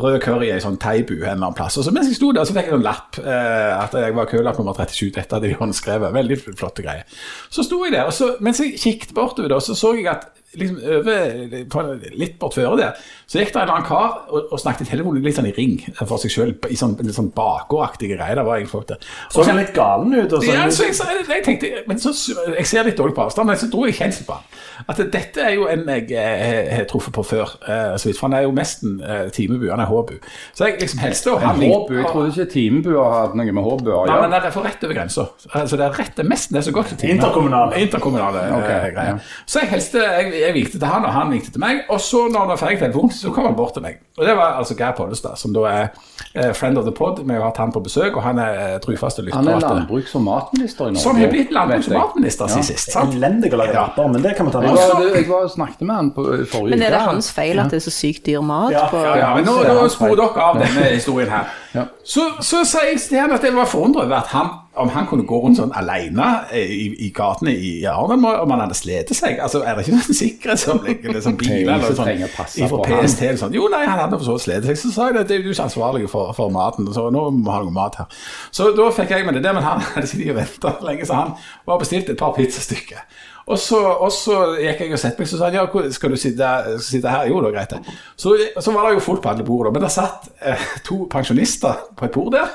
[0.01, 1.79] rød curry i en sånn thaibu en eller annen plass.
[1.79, 4.29] Og så mens jeg sto der, så fikk jeg en lapp eh, at jeg var
[4.33, 5.13] kølapp nummer 37.
[5.21, 6.15] Dette hadde de håndskrevet.
[6.19, 7.07] Veldig flotte greier.
[7.53, 10.27] Så sto jeg der, og så, mens jeg kikket bortover, da, så så jeg at
[10.59, 11.83] liksom over, på-
[12.19, 12.97] litt bortføre der,
[13.31, 15.53] så gikk det en eller annen kar og, og snakket i telefonen litt sånn i
[15.55, 18.41] ring for seg sjøl, i sånn, litt sånn bakgårdaktige greier.
[18.41, 19.05] Det var egentlig folk der.
[19.31, 20.33] Så han litt galen ut?
[20.35, 20.73] Og Ja, sånn.
[20.75, 22.11] så jeg, så jeg, jeg tenkte, men så,
[22.57, 24.59] jeg ser litt dårlig på avstand, men så dro jeg kjensel på han.
[24.91, 28.27] At dette er jo en jeg eh, har truffet på før, eh, så vidt, for
[28.31, 30.15] han er jo nesten eh, timebu, han er Håbu.
[30.57, 33.93] Så jeg liksom helste og han Håbu, jeg trodde ikke Timebu hadde noe med Håbu
[33.95, 34.41] å Nei, men gjøre.
[34.41, 35.29] det er for rett over grensa.
[35.55, 37.13] Altså, det er rett, det er nesten det som går godt til.
[37.15, 37.79] Interkommunale.
[37.85, 39.15] Interkommunale eh, Ok, greier.
[39.21, 39.45] ja.
[39.47, 41.85] Så jeg helste, jeg, jeg vinkte til han, og han vikte til meg.
[41.93, 43.99] Og så, når han var ferdig telefon, så kom han bort til meg.
[44.19, 45.89] Og det var altså Geir Pollestad, som da er
[46.35, 47.21] eh, friend of the pod.
[47.27, 49.37] Vi har hatt han på besøk, og han er eh, trufaste lytter.
[49.39, 51.03] Han er landbruks- og matminister i Norge.
[51.05, 52.69] Som har blitt landbruks- og matminister siden Ja.
[52.73, 52.93] sist.
[52.93, 53.15] sant?
[53.15, 55.15] Elendig å lage rapper, men det kan vi ta med oss.
[55.15, 57.81] jeg var og snakket med han på forrige Men er det hans feil at det
[57.83, 60.59] er så sykt dyr mat Ja, på Ja, ja, men nå, nå sporer dere av
[60.63, 61.45] denne historien her.
[61.75, 61.85] Ja.
[62.05, 65.07] Så, så sier jeg til han at jeg var forundret over at han, om han
[65.11, 69.11] kunne gå rundt sånn alene eh, i, i gatene i Arendal, om han hadde slitt
[69.17, 69.41] seg.
[69.43, 73.25] Altså, er det ikke noen sikkerhet som ligger liksom biler eller som sånn, fra PST
[73.27, 73.57] eller sånn?
[73.59, 74.79] Jo, nei, han hadde for så vidt slitt seg.
[74.79, 77.27] Så sa jeg at det er du som er ansvarlig for, for maten, så nå
[77.35, 78.23] må vi ha noe mat her.
[78.55, 81.19] Så da fikk jeg med det der, men han hadde sittet og venta lenge, så
[81.19, 81.35] han
[81.67, 83.03] var bestilt et par pizzastykker.
[83.51, 86.21] Og så, og så gikk jeg og sette meg, så sa han ja, skal du
[86.21, 86.55] sitte,
[86.87, 87.27] sitte her?
[87.33, 87.75] Jo, det er greit.
[87.75, 88.01] det.
[88.15, 91.03] Så, så var det jo fullt på alle bord, da, men det satt eh, to
[91.11, 92.53] pensjonister på et bord der.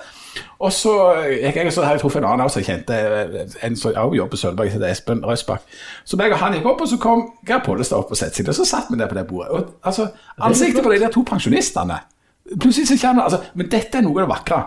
[0.60, 0.94] Og så
[1.30, 2.98] gikk jeg og så hadde jeg truffet en annen også, jeg kjente
[3.64, 5.78] en som også jobber på Sølvberg, som heter Espen Røsbakk.
[6.06, 8.50] Så meg og han gikk opp, og så kom Geir Pollestad opp og satte seg
[8.52, 9.52] Og Så satt vi der på det bordet.
[9.52, 10.10] Og, altså,
[10.42, 12.02] ansiktet på de der to pensjonistene
[12.62, 14.60] Plutselig så kjenner altså, Men dette er noe av det vakre.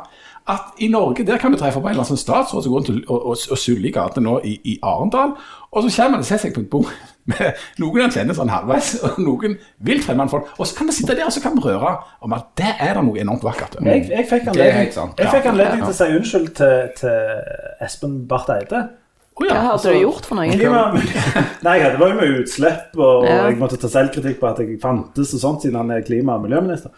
[0.48, 2.80] At i Norge der kan du treffe på en eller annen sånn statsråd som går
[2.80, 5.34] rundt og, og, og suller i gatene nå i, i Arendal,
[5.68, 6.94] og så kommer han og setter seg på et bord
[7.82, 10.52] noen han kjenner sånn halvveis, og noen vil fremmede folk.
[10.58, 12.94] Og så kan vi sitte der og så kan vi røre om at det er
[12.98, 13.76] det noe enormt vakkert.
[13.84, 15.50] Jeg, jeg fikk anledning, jeg fikk Ja.
[15.52, 18.86] anledning til å si unnskyld til, til Espen Barth Eide.
[19.38, 20.46] Å Hva hadde altså, du gjort for noe?
[21.68, 23.44] Nei, det var jo med utslipp, og Ja.
[23.46, 26.48] jeg måtte ta selvkritikk på at jeg fantes og sånt, siden han er klima- og
[26.48, 26.90] miljøminister.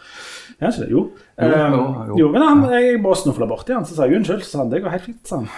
[0.61, 0.91] Ja, ikke det?
[0.93, 1.03] Jo.
[1.41, 2.17] Um, jo, jo.
[2.19, 4.43] jo, men han, jeg bare snufla borti han, så sa jeg unnskyld.
[4.45, 5.21] Så sa han det går helt fint.
[5.25, 5.49] sa han.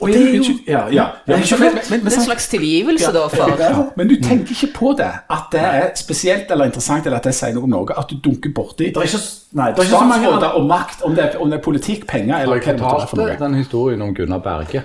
[0.00, 2.48] og det er jo ja, ja, ja, men, men, men, men, Det er en slags
[2.52, 6.68] tilgivelse, da, for ja, men du tenker ikke på det, at det er spesielt eller
[6.68, 9.22] interessant, eller at det sier noe om noe, at du dunker borti Det er ikke,
[9.56, 11.64] nei, det er ikke så mange statsråder om makt, om det, er, om det er
[11.64, 14.84] politikk, penger eller hva det måtte være for fortalte den historien om Gunnar Berge.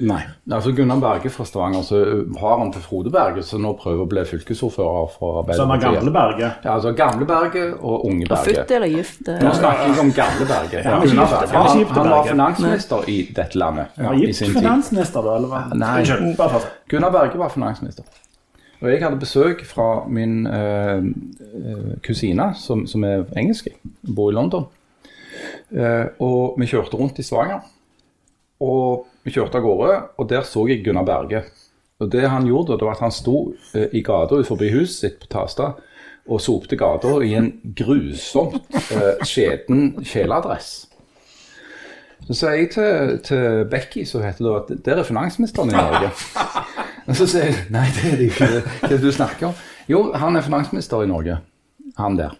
[0.00, 0.20] Nei.
[0.50, 1.98] Altså Gunnar Berge fra Stavanger, så
[2.40, 6.12] har han til Frode Berge, som nå prøver å bli fylkesordfører for Som er gamle
[6.14, 6.48] Berge.
[6.64, 8.54] Ja, altså Gamle Berge og Unge Berge.
[8.56, 9.28] Født eller gift?
[9.28, 10.82] eh, Nå snakker jeg om Gamle Berge.
[10.82, 11.52] Ja, Gunnar Berge.
[11.52, 13.86] Han, han var finansminister i dette landet
[14.22, 15.36] gitt sin finansminister, da?
[15.36, 15.62] Eller hva?
[15.76, 16.72] Nei.
[16.88, 18.04] Gunnar Berge var finansminister.
[18.82, 23.68] Og jeg hadde besøk fra min eh, eh, kusine, som, som er engelsk,
[24.02, 24.64] bor i London.
[25.70, 27.60] Eh, og vi kjørte rundt i Stavanger.
[28.62, 31.44] Og vi kjørte av gårde, og der så jeg Gunnar Berge.
[32.02, 35.20] Og det han gjorde, det var at han sto eh, i gata utenfor huset sitt
[35.22, 35.72] på Tasta,
[36.26, 38.62] og sopte gata i en grusomt
[38.94, 40.72] eh, skjeden kjeledress.
[42.22, 46.12] Så sier jeg til, til Becky, som heter det, at der er finansministeren i Norge.
[47.10, 48.46] Og så sier jeg nei, det er det ikke.
[48.52, 49.56] Hva er det du snakker om?
[49.90, 51.40] Jo, han er finansminister i Norge.
[51.98, 52.36] Han der.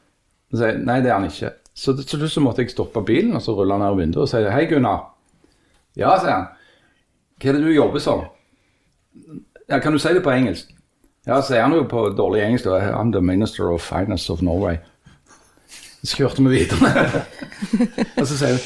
[0.53, 1.51] Så sier jeg nei, det er han ikke.
[1.75, 4.43] Så til slutt så måtte jeg stoppe bilen, og så rulle ned vinduet og si
[4.55, 5.09] hei, Gunnar.
[5.99, 6.51] Ja, sier han.
[7.43, 8.23] Hva er det du jobber som?
[9.69, 10.71] Ja, kan du si det på engelsk?
[11.27, 12.67] Ja, sier han jo på dårlig engelsk.
[12.67, 12.93] da.
[12.95, 14.79] I'm the minister of finance of Norway.
[16.03, 17.23] Så kjørte vi videre.
[18.19, 18.63] og så sier hun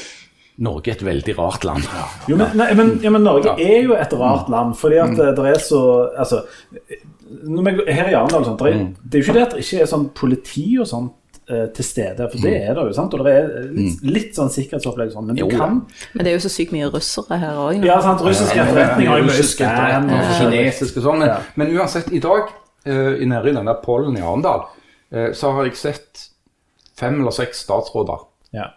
[0.57, 1.83] Norge er et veldig rart land.
[2.25, 5.51] Jo, men, nei, men, ja, men Norge er jo et rart land, fordi at det
[5.51, 5.81] er så
[6.17, 6.39] altså,
[6.73, 10.07] vi, Her i Arendal sånn, det, er- jo ikke det at det ikke er sånn
[10.17, 11.13] politi og sånt
[11.47, 12.93] til stede, for det er det jo.
[12.97, 13.13] sant?
[13.15, 15.77] Og det er litt, litt sånn sikkerhetsopplegg sånn, men du Jo kan
[16.13, 17.85] Men det er jo så sykt mye russere her òg.
[17.87, 20.17] Ja, sant, Russiske etterretninger har jo mye etterretning,
[21.05, 21.19] sånn.
[21.19, 21.39] Men, Ja.
[21.55, 22.49] men uansett, i dag,
[23.27, 24.65] nede i den der pollen i Arendal,
[25.11, 26.27] eh, så har jeg sett
[26.97, 28.19] fem eller seks statsråder
[28.53, 28.71] Ja.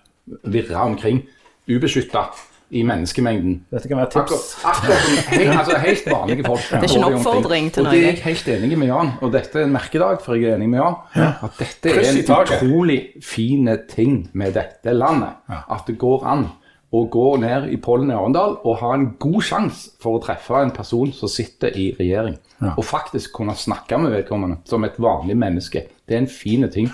[0.44, 1.24] virre omkring,
[1.68, 2.28] ubeskytta
[2.70, 3.56] i menneskemengden.
[3.72, 4.52] Dette kan være tips.
[4.62, 6.68] Akkurat, akkurat helt, altså helt vanlige folk.
[6.70, 9.58] er ikke en oppfordring til Og det er jeg helt enig med Jan, og dette
[9.58, 13.68] er en merkedag, for jeg er enig med Jan, at dette er en utrolig fin
[13.90, 15.40] ting med dette landet.
[15.50, 16.48] At det går an
[16.90, 20.58] å gå ned i pollen i Arendal og ha en god sjanse for å treffe
[20.58, 22.38] en person som sitter i regjering.
[22.76, 25.86] Og faktisk kunne snakke med vedkommende som et vanlig menneske.
[26.06, 26.90] Det er en fin ting.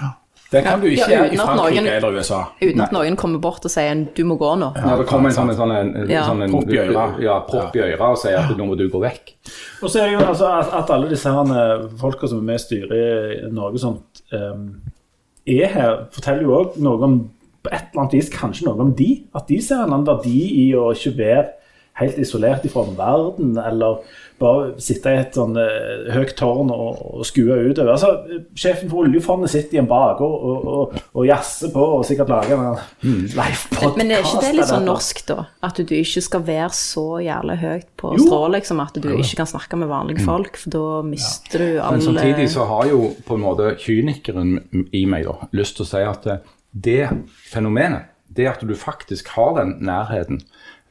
[0.50, 2.44] Det kan du ikke Ja, i Frankrike noen- eller USA.
[2.62, 4.72] Uten at noen kommer bort og sier 'du må gå nå'.
[4.76, 6.22] Ja, det kommer en sånn, en sånn, en, Ja.
[6.22, 7.20] sånn en, Propp i øret.
[7.20, 7.42] Ja,
[7.74, 8.10] ja.
[8.10, 9.32] og sier at nå må du gå vekk.
[9.82, 12.42] Og så er det jo altså at, at alle disse her eh, folka som er
[12.42, 14.80] med i styret i Norge sånt, um,
[15.46, 17.30] er her, forteller jo òg noe om
[17.64, 19.24] på et eller annet vis kanskje noe om de.
[19.34, 21.46] At de ser en annen verdi i å ikke være
[22.00, 23.98] helt isolert fra verden, eller
[24.40, 27.92] bare sitte i et sånn uh, høyt tårn og, og skue utover.
[27.94, 32.04] Altså, eh, Sjefen for oljefondet sitter i en bakgård og, og, og jazzer på og
[32.08, 32.80] sikkert lager en
[33.32, 33.96] live-podkast.
[34.00, 35.38] Men er ikke det litt sånn norsk, da?
[35.66, 38.26] At du ikke skal være så jævlig høyt på Jo.
[38.26, 38.84] strå, liksom.
[38.84, 42.50] At du ikke kan snakke med vanlige folk, for da mister du alle Men samtidig
[42.52, 44.58] så har jo på en måte kynikeren
[44.92, 47.02] i meg da, lyst til å si at eh, det
[47.48, 50.42] fenomenet, det at du faktisk har den nærheten,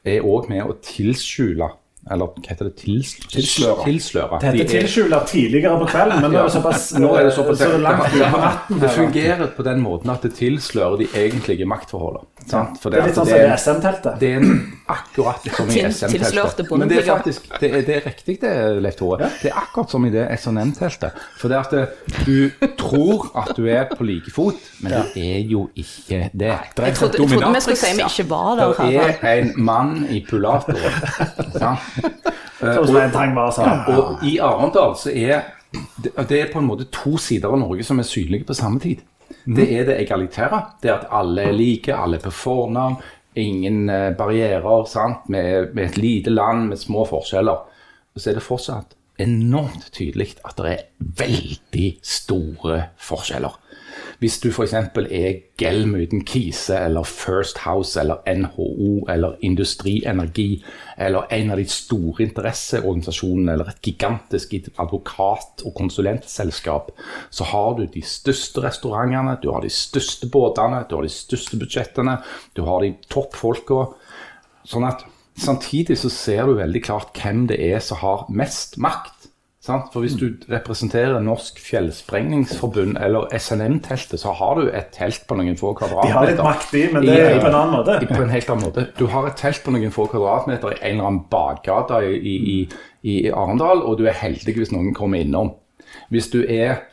[0.06, 1.70] er òg med å tilskjule
[2.10, 2.76] Eller hva heter det?
[2.76, 3.84] Tils, Tilsløre.
[3.84, 4.38] tilsløre.
[4.40, 7.32] Det heter er- tilskjuler tidligere på kvelden, men nå er det såpass, Nå er det
[7.34, 8.80] såpass så langt det, på natten.
[8.80, 12.26] det fungerer på den måten at det tilslører de egentlige maktforholdene.
[12.46, 12.78] Sant?
[12.82, 14.20] Det er litt sånn som det i er- SM-teltet.
[14.20, 16.70] Det er en, akkurat som i SN-teltet.
[16.70, 19.30] Men det er faktisk det er, det er riktig, det, Leif Tore.
[19.42, 21.16] Det er akkurat som i det SNM-teltet.
[21.40, 21.84] For det at det,
[22.26, 26.52] du tror at du er på like fot, men det er jo ikke det.
[26.52, 28.72] Jeg trodde, jeg trodde vi skulle si vi ikke var der.
[28.86, 30.22] Det er en mann i?
[30.26, 31.76] Sånn
[32.86, 33.68] som en tang sa.
[33.92, 35.52] Og i Arendal så er
[36.02, 39.02] det, er på en måte to sider av Norge som er synlige på samme tid.
[39.46, 40.60] Det er det egalitære.
[40.82, 42.96] Det at alle er like, alle er på fornavn.
[43.36, 44.84] Ingen eh, barrierer.
[44.88, 45.28] sant?
[45.28, 47.64] Med, med et lite land med små forskjeller.
[48.14, 50.82] Og så er det fortsatt enormt tydelig at det er
[51.20, 53.54] veldig store forskjeller.
[54.18, 54.72] Hvis du f.eks.
[54.72, 60.64] er Gelm uten Kise, eller First House, eller NHO, eller Industrienergi,
[60.98, 66.92] eller en av de store interesseorganisasjonene, eller et gigantisk advokat- og konsulentselskap,
[67.30, 71.60] så har du de største restaurantene, du har de største båtene, du har de største
[71.60, 72.16] budsjettene,
[72.56, 73.84] du har de toppfolka.
[74.66, 75.04] Sånn at
[75.36, 79.15] samtidig så ser du veldig klart hvem det er som har mest makt.
[79.66, 79.88] Sant?
[79.90, 85.58] For hvis du representerer Norsk Fjellsprengningsforbund eller SNM-teltet, så har du et telt på noen
[85.58, 86.12] få kvadratmeter.
[86.12, 87.98] De har litt makt i, men det er på en annen måte.
[88.12, 88.86] På en helt annen måte.
[88.98, 92.36] Du har et telt på noen få kvadratmeter i en eller annen bakgate i, i,
[92.54, 92.58] i,
[93.02, 95.56] i Arendal, og du er heldig hvis noen kommer innom.
[96.14, 96.84] Hvis du er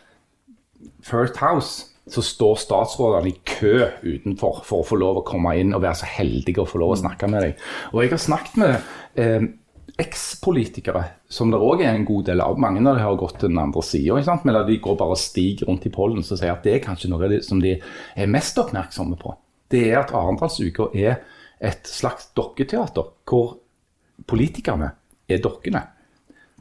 [1.06, 5.72] First House, så står statsrådene i kø utenfor for å få lov å komme inn
[5.76, 7.68] og være så heldige å få lov å snakke med deg.
[7.94, 8.74] Og jeg har snakket med
[9.20, 9.46] eh,
[10.02, 12.58] ekspolitikere, som det òg er en god del av.
[12.60, 15.70] Mange av dem har gått til den andre sida, men de går bare og stiger
[15.70, 19.20] rundt i pollen og sier at det er kanskje noe som de er mest oppmerksomme
[19.22, 19.36] på.
[19.70, 21.22] Det er at Arendalsuka er
[21.64, 23.58] et slags dokketeater, hvor
[24.30, 24.92] politikerne
[25.30, 25.86] er dokkene.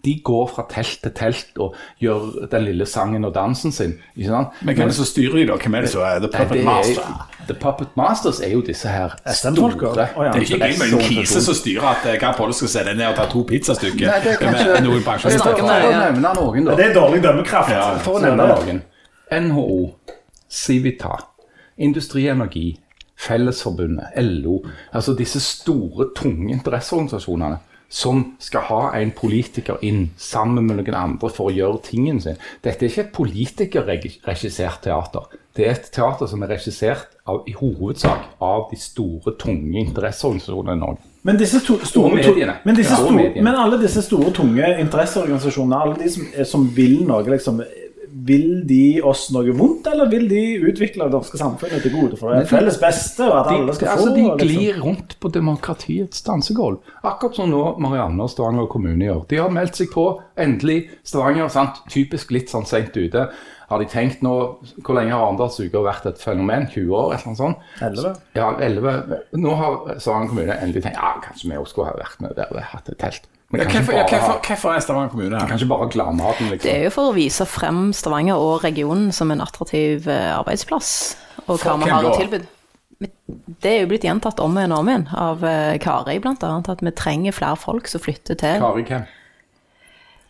[0.05, 3.93] De går fra telt til telt og gjør den lille sangen og dansen sin.
[4.17, 4.57] Ikke sant?
[4.63, 5.59] Men hvem er det som styrer de, da?
[5.63, 7.07] Hvem er det som er The Puppet er, Master?
[7.07, 10.33] er, The Puppet Masters er jo disse her store oh, ja.
[10.33, 13.17] Det er ikke Gilmar Kise som styrer at eh, Geir Polle skal sette ned og
[13.19, 15.91] ta to pizzastykker Nei, det er kanskje med noen For å ja.
[16.09, 16.79] nevne noen, da.
[16.79, 17.75] Det er dårlig dømmekraft.
[17.75, 18.83] Ja, For å nevne noen.
[19.33, 19.83] NHO,
[20.51, 21.17] Civita,
[21.79, 22.69] Industrienergi,
[23.23, 24.61] Fellesforbundet, LO.
[24.93, 27.59] Altså disse store, tunge interesseorganisasjonene
[27.93, 32.39] som skal ha en politiker inn sammen med noen andre for å gjøre tingen sin.
[32.65, 35.29] Dette er ikke et politikerregissert teater.
[35.53, 40.79] Det er et teater som er regissert av, i hovedsak av de store, tunge interesseorganisasjonene
[40.79, 41.05] i Norge.
[41.23, 42.57] Men, disse to, store, mediene.
[42.65, 43.45] men, disse Ja, store, mediene.
[43.47, 47.61] men alle disse store, tunge interesseorganisasjonene, alle de som, som vil noe, liksom
[48.27, 52.19] vil de oss noe vondt, eller vil de utvikle det norske samfunnet til gode?
[52.21, 54.43] For det felles beste, og at De, alle skal altså, få de liksom.
[54.43, 56.93] glir rundt på demokratiets dansegulv.
[57.03, 59.25] Akkurat som nå Marianne og Stavanger kommune gjør.
[59.31, 60.07] De har meldt seg på.
[60.41, 60.85] Endelig.
[61.09, 61.83] Stavanger, sant?
[61.93, 63.29] typisk litt sånn seint ute.
[63.73, 64.33] Har de tenkt nå
[64.85, 66.67] Hvor lenge har Arendalsuka vært et fenomen?
[66.69, 67.15] 20 år?
[67.15, 67.69] eller noe sånt?
[67.81, 68.15] Elleve.
[68.37, 69.23] Ja, 11.
[69.41, 72.53] Nå har Stavanger kommune endelig tenkt ja, kanskje vi også skulle ha vært med der
[72.53, 73.31] og hatt et telt.
[73.53, 75.49] Men Hvorfor ja, er Stavanger kommune her?
[75.51, 76.71] kanskje bare gladmaten, Det liksom.
[76.73, 80.93] er jo for å vise frem Stavanger og regionen som en attraktiv eh, arbeidsplass.
[81.47, 82.47] Og hva vi har å tilbud.
[83.63, 86.71] Det er jo blitt gjentatt om igjen og om igjen av eh, Kari, blant annet.
[86.73, 88.63] At vi trenger flere folk som flytter til.
[88.63, 89.05] Kari hvem?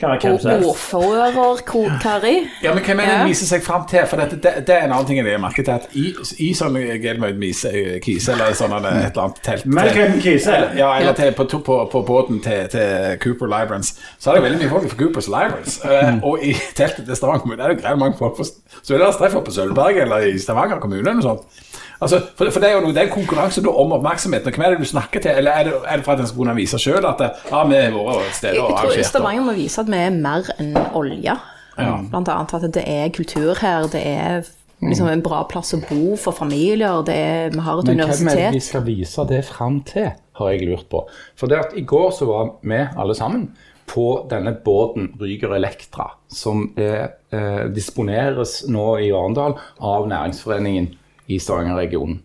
[0.03, 0.47] Helst.
[0.67, 1.61] Ordfører
[2.03, 2.49] Kari.
[2.62, 3.25] Ja, men hvem er det Ja.
[3.27, 4.03] viser seg fram til?
[4.11, 5.75] For dette, det, det er en annen ting jeg har merket til.
[5.75, 6.12] At i,
[6.43, 7.71] i sånn Gelmøyd Mise,
[8.03, 10.57] Kise eller sånn et eller annet telt Malcolm Kise.
[10.79, 14.62] Ja, eller til, på, på, på båten til, til Cooper Librans, så er det veldig
[14.65, 15.79] mye folk fra Coopers Librans.
[15.85, 18.37] Eh, og i teltet til Stavanger kommune er det greit mange folk.
[18.37, 18.45] På,
[18.83, 21.71] så er det treffer på Sølvberg eller i Stavanger kommune eller noe sånt.
[22.03, 24.55] Altså, for, for det er jo noe, det er en konkurranse da om oppmerksomheten.
[24.55, 25.37] Hvem er det du snakker til?
[25.38, 27.61] Eller er det, er det for at en skal kunne vise sjøl at det, ja,
[27.69, 30.17] vi har vært steder Jeg og tror Jeg tror Stavanger må vise at vi er
[30.17, 31.37] mer enn olje.
[31.77, 33.87] Blant annet at det er kultur her.
[33.93, 34.43] Det er
[34.83, 37.05] liksom en bra plass å bo for familier.
[37.07, 40.11] Det er, vi har et Men hvem er det vi skal vise det fram til,
[40.41, 41.05] har jeg lurt på.
[41.38, 43.53] For det at i går så var vi alle sammen
[43.93, 50.88] på denne båten Ryger Elektra, som er, eh, disponeres nå i Arendal av Næringsforeningen
[51.29, 52.23] i Stavanger-regionen.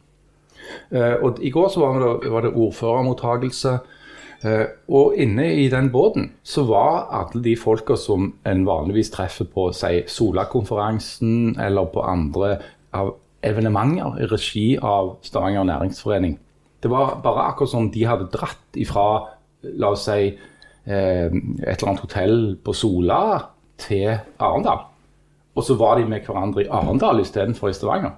[0.91, 3.77] Eh, og I går så var det, var det ordførermottagelse.
[4.45, 9.47] Eh, og inne i den båten så var alle de folka som en vanligvis treffer
[9.49, 12.57] på si Sola-konferansen eller på andre
[13.45, 16.37] evenementer i regi av Stavanger næringsforening.
[16.83, 19.07] Det var bare akkurat som de hadde dratt ifra
[19.81, 23.21] la oss si eh, et eller annet hotell på Sola
[23.81, 24.85] til Arendal.
[25.57, 28.13] Og så var de med hverandre i Arendal istedenfor i Stavanger.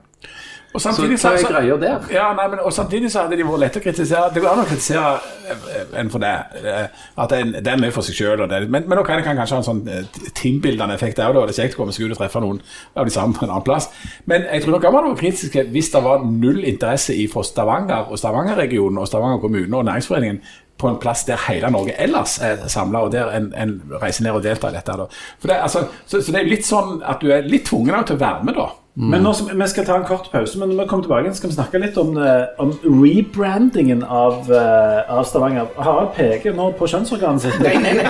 [0.74, 2.04] Og Så samtidig er greia der?
[2.14, 4.28] Ja, nei, men, og samtidig så hadde de vært lette å kritisere.
[4.36, 5.16] Det går an å kritisere
[5.50, 6.34] eh, en for det.
[6.62, 8.44] eh, At er, det er for seg sjøl.
[8.70, 11.34] Men, men okay, det kan kanskje ha en sånn eh, teambildende effekt òg.
[11.40, 12.62] Det er kjekt å komme seg ut og treffe noen
[12.94, 13.90] av de samme på en annen plass.
[14.30, 18.14] Men jeg tror nok man var kritisk hvis det var null interesse i fra Stavanger
[18.14, 20.44] og Stavanger-regionen og Stavanger kommune og Næringsforeningen
[20.80, 24.38] på en plass der hele Norge ellers er samla, og der en, en reiser ned
[24.38, 24.96] og deltar i dette.
[25.42, 28.16] For det, altså, så, så det er litt sånn at du er litt tvungen til
[28.16, 28.70] å være med, da.
[29.00, 31.56] Men nå, Vi skal ta en kort pause, men når vi kommer tilbake, skal vi
[31.56, 35.68] snakke litt om, eh, om rebrandingen av, eh, av Stavanger.
[35.78, 37.60] Harald peker nå på kjønnsorganet sitt.
[37.64, 38.04] Nei, nei, nei.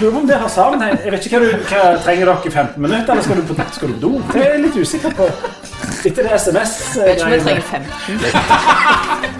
[0.00, 0.96] Lurer på om det har sammenheng.
[1.04, 3.54] Jeg vet ikke hva du hva, Trenger dere i 15 minutter, eller skal du på,
[3.74, 4.10] skal du på do?
[4.32, 5.28] Det er jeg litt usikker på.
[6.08, 7.90] Etter det SMS Vet ikke om vi trenger 15.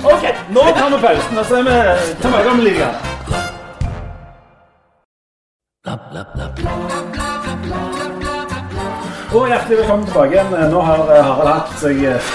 [0.05, 1.77] Ok, nå tar vi pausen, og så er vi
[2.21, 2.77] tilbake om litt.
[2.77, 2.95] grann.
[9.31, 10.55] Og hjertelig velkommen tilbake igjen.
[10.73, 12.31] Nå har eh, Harald hatt seg eh,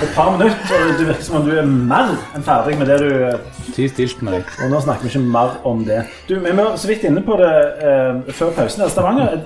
[0.00, 2.96] et par minutter, og det virker som om du er mer enn ferdig med det
[3.02, 4.54] du eh, Ti stilt med deg.
[4.64, 5.98] Og nå snakker vi ikke mer om det.
[6.24, 7.50] Du, Vi var så vidt inne på det
[7.84, 8.86] eh, før pausen.
[8.88, 9.42] Stavanger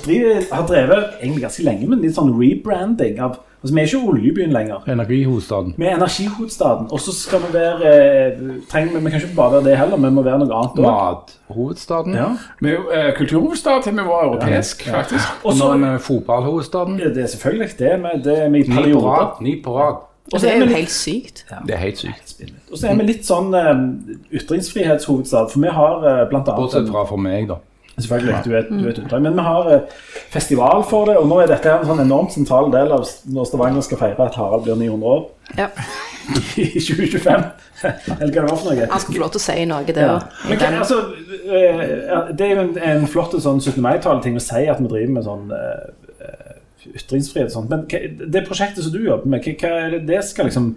[0.00, 4.08] driver, har drevet egentlig ganske lenge med litt sånn rebranding av altså Vi er ikke
[4.12, 4.86] oljebyen lenger.
[4.94, 5.74] Energihovedstaden.
[5.76, 6.86] Vi er energihovedstaden.
[6.90, 9.96] Og så skal vi være eh, trenger vi, vi kan ikke bare være det heller,
[10.06, 10.86] vi må være noe annet òg.
[10.86, 12.14] Mathovedstaden.
[12.14, 12.28] Ja.
[12.60, 15.44] Vi er jo eh, kulturhovedstad til vi var europeisk, faktisk.
[15.44, 16.98] Og så er vi fotballhovedstaden.
[16.98, 17.94] Det er selvfølgelig det.
[18.00, 19.08] Med, det er med i perioder.
[19.08, 19.42] rad.
[19.42, 19.96] Ni på rad.
[20.32, 21.44] Og så Det er er vi jo litt helt sykt.
[21.66, 22.32] Det er helt sykt.
[22.72, 23.74] Og så er vi litt sånn eh,
[24.40, 27.60] ytringsfrihetshovedstad, for vi har eh, blant annet Bortsett fra for meg, da.
[27.96, 29.22] Selvfølgelig, du er, du er et unntak.
[29.24, 29.94] Men vi har eh,
[30.34, 33.86] festival for det, og nå er dette en sånn enormt sentral del av når Stavanger
[33.86, 35.22] skal feire at Harald blir 900 år
[35.56, 35.68] Ja.
[36.60, 37.46] i 2025.
[37.86, 38.88] Eller hva det var for noe.
[38.90, 40.16] Han skal få lov til å si noe, det Ja.
[40.18, 40.50] òg.
[40.50, 40.98] Men altså,
[41.46, 43.80] eh, det er jo en, en flott sånn 17.
[43.84, 46.36] mai-taleting å si at vi driver med sånn eh,
[47.00, 47.72] ytringsfrihet og sånt.
[47.72, 48.02] Men hva,
[48.36, 50.74] det prosjektet som du jobber med, hva, hva er det det skal liksom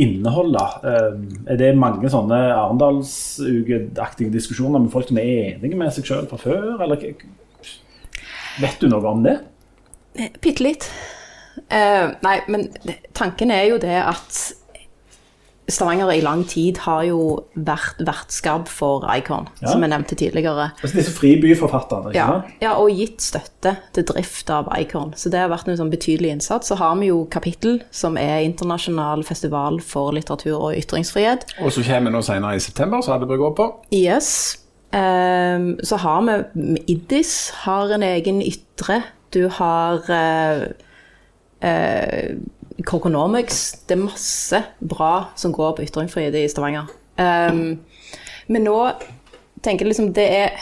[0.00, 0.62] inneholde?
[0.86, 6.40] Eh, det mange sånne Arendalsukeaktige diskusjoner med folk som er enige med seg sjøl fra
[6.40, 7.00] før, eller
[8.60, 9.38] vet du noe om det?
[10.42, 10.90] Bitte litt.
[11.70, 12.68] Uh, nei, men
[13.16, 14.38] tanken er jo det at
[15.70, 19.68] Stavanger i lang tid har jo vært vertskap for Icon, Ja.
[19.68, 20.70] som jeg nevnte tidligere.
[20.82, 25.12] Altså disse fribyforfatterne, Ja, ja, og gitt støtte til drift av Icon.
[25.16, 26.68] Så det har vært en sånn betydelig innsats.
[26.68, 31.44] Så har vi jo Kapittel, som er internasjonal festival for litteratur og ytringsfrihet.
[31.60, 33.72] Og så kommer vi nå senere i september, så hadde vi gå på.
[33.92, 34.56] Yes.
[34.92, 39.02] Um, så har vi Iddis har en egen ytre.
[39.32, 40.64] Du har uh,
[41.62, 42.36] uh,
[42.86, 43.84] Coconomics.
[43.88, 46.90] Det er masse bra som går på ytringsfrihet i Stavanger.
[47.20, 47.80] Um,
[48.48, 48.76] men nå
[49.64, 50.60] tenker jeg liksom det er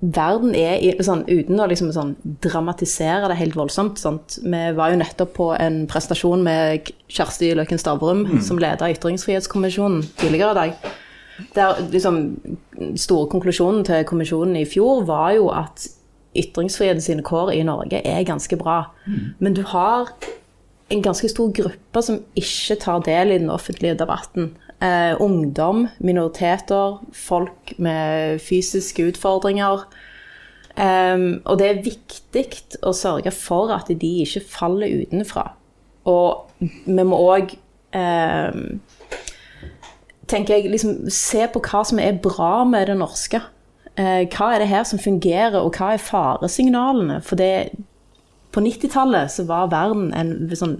[0.00, 3.98] Verden er i, sånn, Uten å liksom sånn, dramatisere det helt voldsomt.
[4.00, 4.38] Sant?
[4.40, 8.38] Vi var jo nettopp på en prestasjon med Kjersti Løken Stavrum, mm.
[8.46, 10.88] som leder Ytringsfrihetskommisjonen tidligere i dag.
[11.58, 12.22] Der liksom
[12.96, 15.90] Store konklusjonen til kommisjonen i fjor var jo at
[16.42, 18.82] ytringsfriheten sine kår i Norge er ganske bra.
[19.06, 19.34] Mm.
[19.38, 20.12] Men du har
[20.92, 24.52] en ganske stor gruppe som ikke tar del i den offentlige debatten.
[24.82, 29.86] Eh, ungdom, minoriteter, folk med fysiske utfordringer.
[30.76, 32.42] Um, og det er viktig
[32.84, 35.46] å sørge for at de ikke faller utenfra.
[36.04, 37.54] Og vi må òg
[37.96, 38.76] um,
[40.28, 43.40] tenker jeg, liksom, se på hva som er bra med det norske.
[43.96, 47.20] Uh, hva er det her som fungerer, og hva er faresignalene?
[47.24, 47.70] For det,
[48.52, 50.78] på 90-tallet så var verden en sånn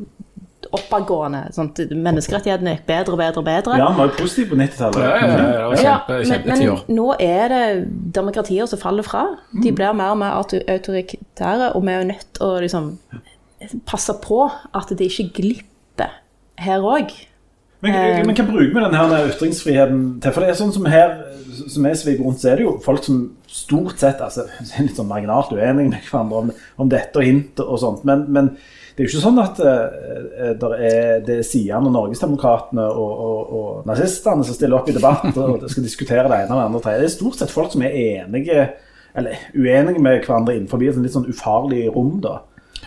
[0.74, 1.42] oppadgående.
[1.54, 3.78] Sånn, menneskerettighetene gikk bedre og bedre og bedre.
[3.80, 5.04] Ja, var jo positiv på 90-tallet.
[5.04, 5.36] Ja, ja,
[5.76, 7.62] ja, ja, men, men nå er det
[8.16, 9.26] demokratier som faller fra.
[9.62, 12.90] De blir mer og mer autoritære, og vi er jo nødt til å liksom,
[13.88, 16.20] passe på at det ikke glipper
[16.60, 17.14] her òg.
[17.84, 20.32] Men, men hva bruker vi denne ytringsfriheten til?
[20.32, 21.18] For det er sånn som her,
[21.68, 24.96] som jeg sviver rundt, så er det jo folk som stort sett altså, er litt
[24.96, 26.50] sånn marginalt uenige med hverandre om,
[26.82, 28.08] om dette og hint og sånt.
[28.08, 28.56] men, men
[28.96, 33.50] det er jo ikke sånn at uh, er, det er Sian og Norgesdemokratene og, og,
[33.58, 36.94] og nazistene som stiller opp i debatt og skal diskutere det ene og det andre.
[37.02, 38.62] Det er stort sett folk som er enige
[39.16, 42.14] eller uenige med hverandre innenfor et litt sånn ufarlig rom.
[42.24, 42.38] da.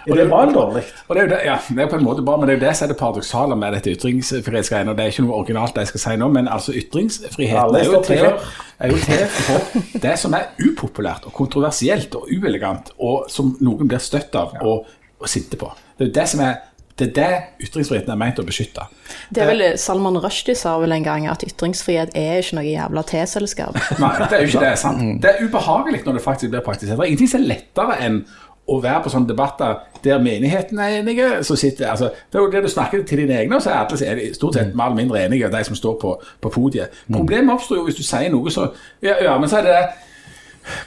[0.06, 0.84] Er det bra eller dårlig?
[1.08, 2.60] Og det er jo det, ja, det er på en måte bra, men det er
[2.60, 4.96] jo det som er det paradoksale med dette ytringsfrihetsgreiene.
[4.98, 8.02] Det er ikke noe originalt det jeg skal si nå, men altså ytringsfriheten er jo,
[8.06, 8.32] til,
[8.80, 13.92] er jo til for det som er upopulært og kontroversielt og uelegant, og som noen
[13.92, 15.72] blir støtt av og, og sinte på.
[16.00, 16.58] Det er det som er
[17.00, 18.84] det er det ytringsfriheten er ment å beskytte.
[19.32, 23.04] Det er vel Salman Rushdie sa vel en gang at ytringsfrihet er ikke noe jævla
[23.08, 23.78] T-selskap.
[24.02, 24.74] Nei, det er jo ikke det.
[24.82, 25.00] sant?
[25.00, 25.14] Mm.
[25.24, 26.98] Det er ubehagelig når det faktisk blir praktisert.
[27.00, 28.20] Det er ingenting som er lettere enn
[28.70, 31.30] å være på sånne debatter der menigheten er enige.
[31.44, 33.82] Så sitter, altså, det er jo det du snakker til dine egne, og så er
[33.84, 37.02] alle stort sett mer eller mindre enige, de som står på, på podiet.
[37.08, 37.18] Mm.
[37.18, 38.70] Problemet oppstår jo hvis du sier noe så
[39.04, 39.80] Ja, ja men så er det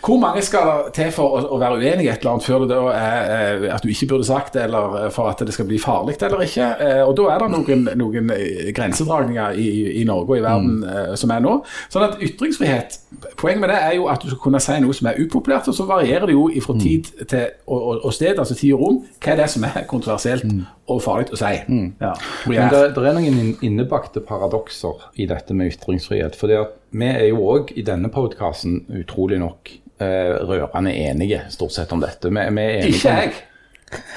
[0.04, 2.66] hvor mange skal det til for å, å, være uenig i et eller annet før
[2.70, 5.78] det er at du ikke burde sagt det, eller eh, for at det skal bli
[5.82, 6.68] farlig eller ikke?
[6.80, 9.68] Eh, og Da er det noen, noen eh, grensedragninger i,
[10.00, 11.16] i, Norge og i verden mm.
[11.18, 11.56] som er nå.
[11.92, 12.98] Sånn at ytringsfrihet
[13.38, 15.76] Poenget med det er jo at du skal kunne si noe som er upopulært, og
[15.76, 16.80] så varierer det jo fra mm.
[16.80, 19.84] tid til, og, og, og, sted, altså tid og rom, hva er det som er
[19.90, 20.62] kontroversielt mm.
[20.92, 21.52] Og farlig å si.
[21.68, 21.86] Mm.
[22.00, 22.12] Ja.
[22.48, 26.36] Men det, det, er noen innebakte paradokser i dette med ytringsfrihet.
[26.38, 26.52] for
[26.92, 32.02] vi er jo òg i denne podkasten utrolig nok eh, rørende enige stort sett om
[32.02, 32.28] dette.
[32.28, 33.40] Vi, vi er Ikke jeg!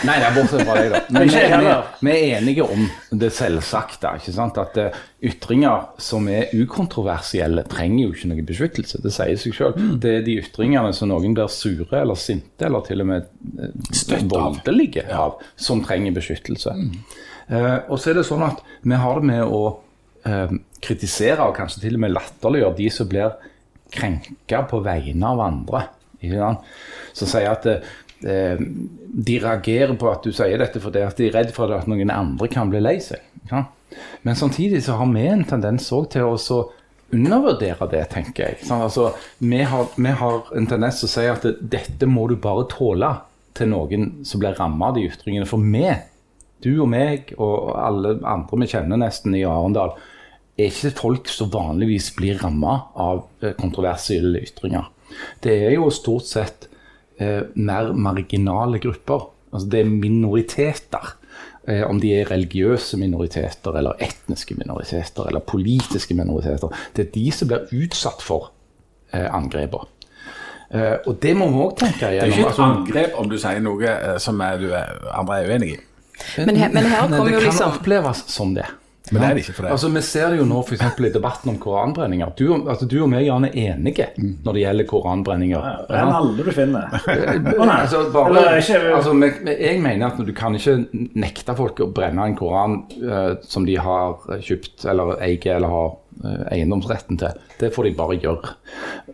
[0.05, 0.99] Nei, det er bortsett fra deg, da.
[1.13, 1.39] Men vi,
[2.05, 2.85] vi, er enige om
[3.19, 4.11] det selvsagte.
[4.19, 4.59] ikke sant?
[4.61, 9.01] At uh, ytringer som er ukontroversielle, trenger jo ikke noe beskyttelse.
[9.03, 9.79] Det sier seg selv.
[9.79, 9.95] Mm.
[10.03, 13.27] Det er de ytringene som noen blir sure eller sinte eller til og med
[13.61, 16.75] uh, voldelige av, som trenger beskyttelse.
[16.75, 16.93] Mm.
[17.49, 19.65] Uh, og så er det sånn at vi har det med å
[20.81, 23.35] kritisere og kanskje til og med latterliggjøre de som blir
[23.93, 25.83] krenka på vegne av andre.
[27.13, 27.67] Som sier at
[28.25, 31.87] eh, de reagerer på at du sier dette fordi at de er redd for at
[31.89, 33.23] noen andre kan bli lei seg.
[33.51, 33.65] Ja?
[34.25, 36.63] Men samtidig så har vi en tendens til å
[37.13, 38.65] undervurdere det, tenker jeg.
[38.65, 42.35] Sånn, altså, vi, har, vi, har, en tendens til å si at dette må du
[42.41, 43.11] bare tåle
[43.55, 45.47] til noen som blir rammet av de ytringene.
[45.47, 45.85] For vi,
[46.65, 49.95] du og meg og alle andre vi kjenner nesten i Arendal,
[50.55, 54.87] er ikke folk som vanligvis blir ramma av eh, kontroversielle ytringer.
[55.43, 56.69] Det er jo stort sett
[57.19, 59.29] mer marginale grupper.
[59.53, 61.13] Altså det er minoriteter.
[61.67, 66.69] Eh, om de er religiøse minoriteter, eller etniske minoriteter, eller politiske minoriteter.
[66.93, 68.51] Det er de som blir utsatt for
[69.09, 69.89] eh, angrepene.
[70.69, 72.21] Eh, og det må vi òg tenke gjennom.
[72.21, 74.93] Det er ikke et altså, angrep om du sier noe eh, som er, du er,
[75.13, 75.77] andre er uenig i.
[76.45, 78.69] Men men her kommer jo liksom Det kan oppleves som det.
[79.11, 79.71] Men det er det ikke for det.
[79.75, 80.83] Altså, Vi ser det jo nå f.eks.
[80.97, 82.31] i debatten om koranbrenninger.
[82.37, 85.67] Du, altså, du og vi Jan, er enige når det gjelder koranbrenninger.
[85.89, 86.95] Det er alle du finner.
[87.75, 89.13] altså, bare, altså,
[89.51, 90.77] jeg mener at du kan ikke
[91.13, 95.89] nekte folk å brenne en koran uh, som de har kjøpt eller eier eller har
[96.25, 97.41] uh, eiendomsretten til.
[97.61, 98.55] Det får de bare gjøre.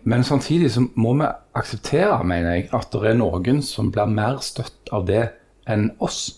[0.07, 1.27] Men samtidig så må vi
[1.59, 5.25] akseptere, mener jeg, at det er noen som blir mer støtt av det
[5.69, 6.29] enn oss.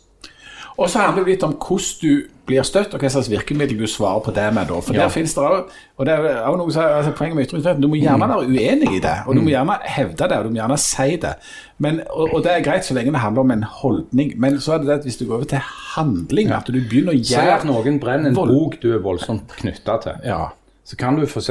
[0.74, 3.86] Og så handler det litt om hvordan du blir støtt, og hva slags virkemiddel du
[3.88, 4.68] svarer på det med.
[4.68, 4.80] Da.
[4.84, 5.02] For Ja.
[5.06, 5.64] der finnes det også,
[5.98, 8.48] og det er også noe som er altså, poenget med ytringsfriheten du må gjerne være
[8.48, 11.34] uenig i det, og du må gjerne hevde det, og du må gjerne si det.
[11.80, 14.74] Men, og, og det er greit så lenge det handler om en holdning, men så
[14.74, 15.64] er det det at hvis du går over til
[15.96, 19.48] handling, at du begynner å gjøre Si at noen brenner en bok du er voldsomt
[19.62, 20.20] knytta til.
[20.28, 20.46] Ja.
[20.84, 21.50] Så kan du f.eks.,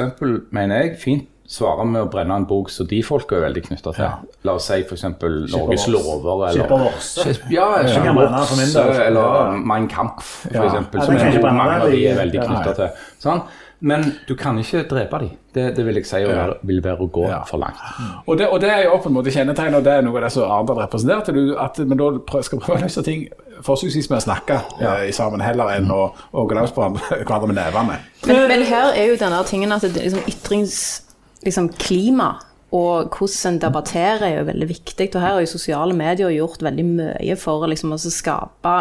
[0.53, 3.93] mener jeg, fint svare med å brenne en bok som de folka er veldig knytta
[3.93, 4.05] til.
[4.05, 4.39] Ja.
[4.47, 5.05] La oss si f.eks.
[5.53, 7.43] Norges lover, eller Skipper.
[7.53, 8.15] Ja, del.
[8.17, 10.63] Vårse, eller Mein Kampf, Ja.
[10.63, 12.47] Ja, som brenne mange av de er veldig ja.
[12.49, 13.05] knytta til.
[13.21, 13.45] Sånn?
[13.83, 15.31] Men du kan ikke drepe dem.
[15.53, 17.41] Det, det vil jeg si være, vil være å gå Ja.
[17.43, 17.81] for langt.
[18.25, 20.23] Og det, og det er jo på en måte kjennetegnet, og det er noe av
[20.23, 21.35] det som Arendal representerte.
[21.35, 23.25] Du, at vi da skal prøve å løse ting
[23.63, 27.51] forsøksvis med å snakke eh, i sammen, heller enn å, å gå løs på hverandre
[27.51, 27.99] med nevene.
[28.23, 31.02] Men, men her er jo denne tingen at det, liksom, ytrings...
[31.43, 32.33] Liksom, klima
[32.73, 35.09] og hvordan en debatterer er jo veldig viktig.
[35.13, 38.77] Og her har jo sosiale medier gjort veldig mye for liksom, å skape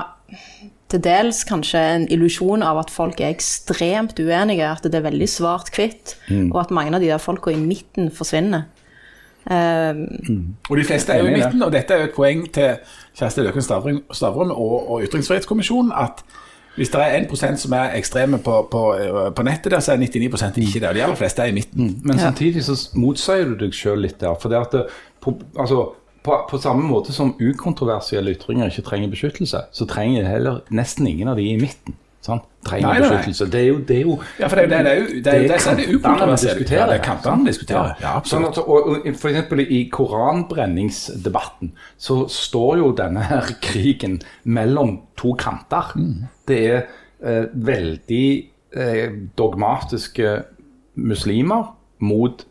[0.93, 5.29] til dels kanskje en illusjon av at folk er ekstremt uenige, at det er veldig
[5.29, 6.17] svart-hvitt,
[6.51, 8.67] og at mange av de der folka i midten forsvinner.
[9.43, 12.77] Um, Og de fleste er jo i midten, og dette er jo et poeng til
[13.19, 16.23] Kjersti Løken Stavrum og, og Ytringsfrihetskommisjonen at
[16.77, 18.83] hvis det er 1 som er ekstreme på, på,
[19.37, 20.25] på nettet, der, så er 99
[20.57, 20.89] ikke det.
[20.89, 22.01] Og de aller fleste er i midten.
[22.05, 24.39] Men samtidig så motsier du deg sjøl litt der.
[24.41, 24.87] For det at det,
[25.21, 25.91] på, altså,
[26.25, 31.29] på, på samme måte som ukontroversielle ytringer ikke trenger beskyttelse, så trenger heller nesten ingen
[31.29, 31.99] av de i midten.
[32.23, 32.45] Sant?
[32.63, 33.47] Trenger Nei, beskyttelse.
[33.51, 35.33] Det er jo, det er jo Ja, for det, det, det er jo det, det,
[35.51, 36.59] det, er det ukontroversielle.
[36.61, 36.79] diskuterer.
[36.79, 37.97] Ja, det er kantene diskuterer.
[38.05, 44.21] Ja, Sånn at, og, og for eksempel i koranbrenningsdebatten så står jo denne her krigen
[44.45, 45.91] mellom to kanter.
[46.47, 48.25] Det er eh, veldig
[48.79, 50.37] eh, dogmatiske
[51.03, 51.73] muslimer
[52.07, 52.47] mot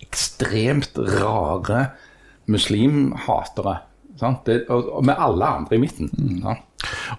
[0.00, 1.90] ekstremt rare
[2.50, 3.76] muslimhatere.
[4.20, 4.46] Sant?
[4.48, 6.08] Det, og, og med alle andre i midten.
[6.40, 6.64] Sant?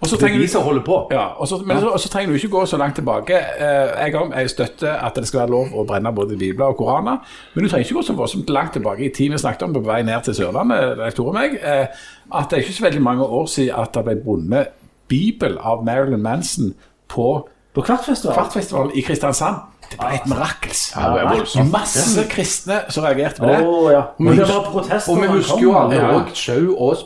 [0.01, 0.39] Og så er trenger.
[1.13, 1.25] Ja,
[2.09, 3.37] trenger du ikke gå så langt tilbake.
[3.37, 7.17] Eh, Jeg, jeg støtter at det skal være lov å brenne både bibler og koraner,
[7.53, 9.31] men du trenger ikke gå så voldsomt langt tilbake i tid.
[9.31, 11.87] Vi snakket om på vei ned til Sørlandet, meg, eh,
[12.33, 14.67] at det er ikke så veldig mange år siden at det ble bundet
[15.11, 16.73] bibel av Marilyn Manson
[17.11, 18.35] på På Kvartfestival.
[18.35, 19.55] Kvartfestivalen i Kristiansand.
[19.91, 20.81] Det ble et mirakels.
[20.95, 21.63] Ja.
[21.71, 23.59] Masse kristne som reagerte på det.
[23.59, 23.93] det.
[23.93, 24.01] ja.
[24.19, 25.11] Men det var protester.
[25.11, 26.97] Og vi husker jo alle òg show og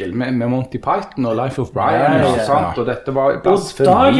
[0.00, 2.00] spetakkel med, med Monty Python og Life of Brian.
[2.00, 2.44] Ja, ja, ja.
[2.44, 2.78] sant?
[2.78, 3.52] Og dette var Og dagen,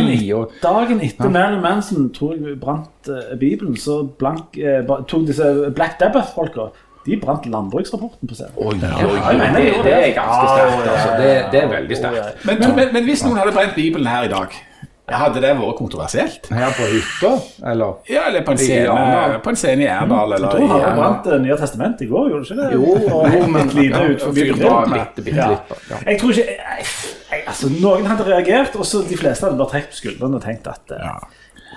[0.04, 0.32] blasfemi.
[0.32, 5.72] Og, dagen etter Marilyn Manson tror jeg brant uh, Bibelen, så blank, uh, tok disse
[5.74, 6.70] Black Dabbath-folka
[7.06, 8.56] De brant landbruksrapporten på scenen.
[8.56, 10.90] Oi, Ja, oi, mener det, det er ganske sterkt.
[10.90, 11.14] Altså.
[11.22, 12.44] Det, det er veldig sterkt.
[12.44, 14.58] Men, men, men hvis noen hadde brent Bibelen her i dag,
[15.18, 16.48] hadde det vært kontroversielt?
[16.54, 17.30] Her på hytta,
[17.72, 17.98] eller?
[18.10, 19.34] Ja, eller på en scene, Arendal.
[19.44, 20.34] på en scene i Erdal.
[20.36, 22.70] eller Jeg tror i han brant nye testamentet i går, gjorde du ikke det?
[22.74, 24.72] Jo, og et lite ja, ut forbi fyrt grillen.
[24.72, 25.50] av bitte, bitte
[25.90, 26.00] Ja.
[26.06, 26.88] Jeg tror ikke jeg,
[27.32, 30.44] jeg, altså, Noen hadde reagert, og så de fleste hadde bare trukket på skuldrene og
[30.46, 31.14] tenkt at ja.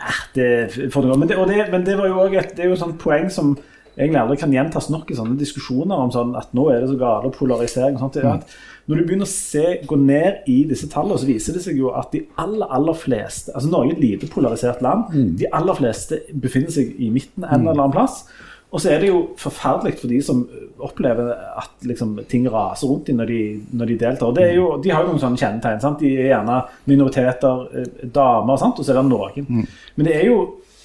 [0.03, 1.19] eh, det får noe.
[1.21, 2.99] Men det, og det, men det var jo også et, det er jo et sånt
[3.01, 3.55] poeng som
[3.97, 6.99] egentlig aldri kan gjentas nok i sånne diskusjoner om sånn at nå er det så
[7.01, 7.97] gale polarisering.
[7.97, 8.55] og sånt, at
[8.87, 11.93] Når du begynner å se, gå ned i disse tallene, så viser det seg jo
[11.95, 15.13] at de aller aller fleste altså Norge er et lite polarisert land.
[15.39, 18.25] De aller fleste befinner seg i midten en eller annen plass.
[18.73, 20.39] Og så er det jo forferdelig for de som
[20.81, 21.29] opplever
[21.61, 24.39] at liksom, ting raser rundt dem når de, når de deltar.
[24.49, 25.81] Jo, de har jo noen sånne kjennetegn.
[25.83, 26.01] Sant?
[26.01, 26.57] De er gjerne
[26.89, 28.81] minoriteter, eh, damer, sant?
[28.81, 29.67] og så er det noen.
[29.93, 30.39] Men det er jo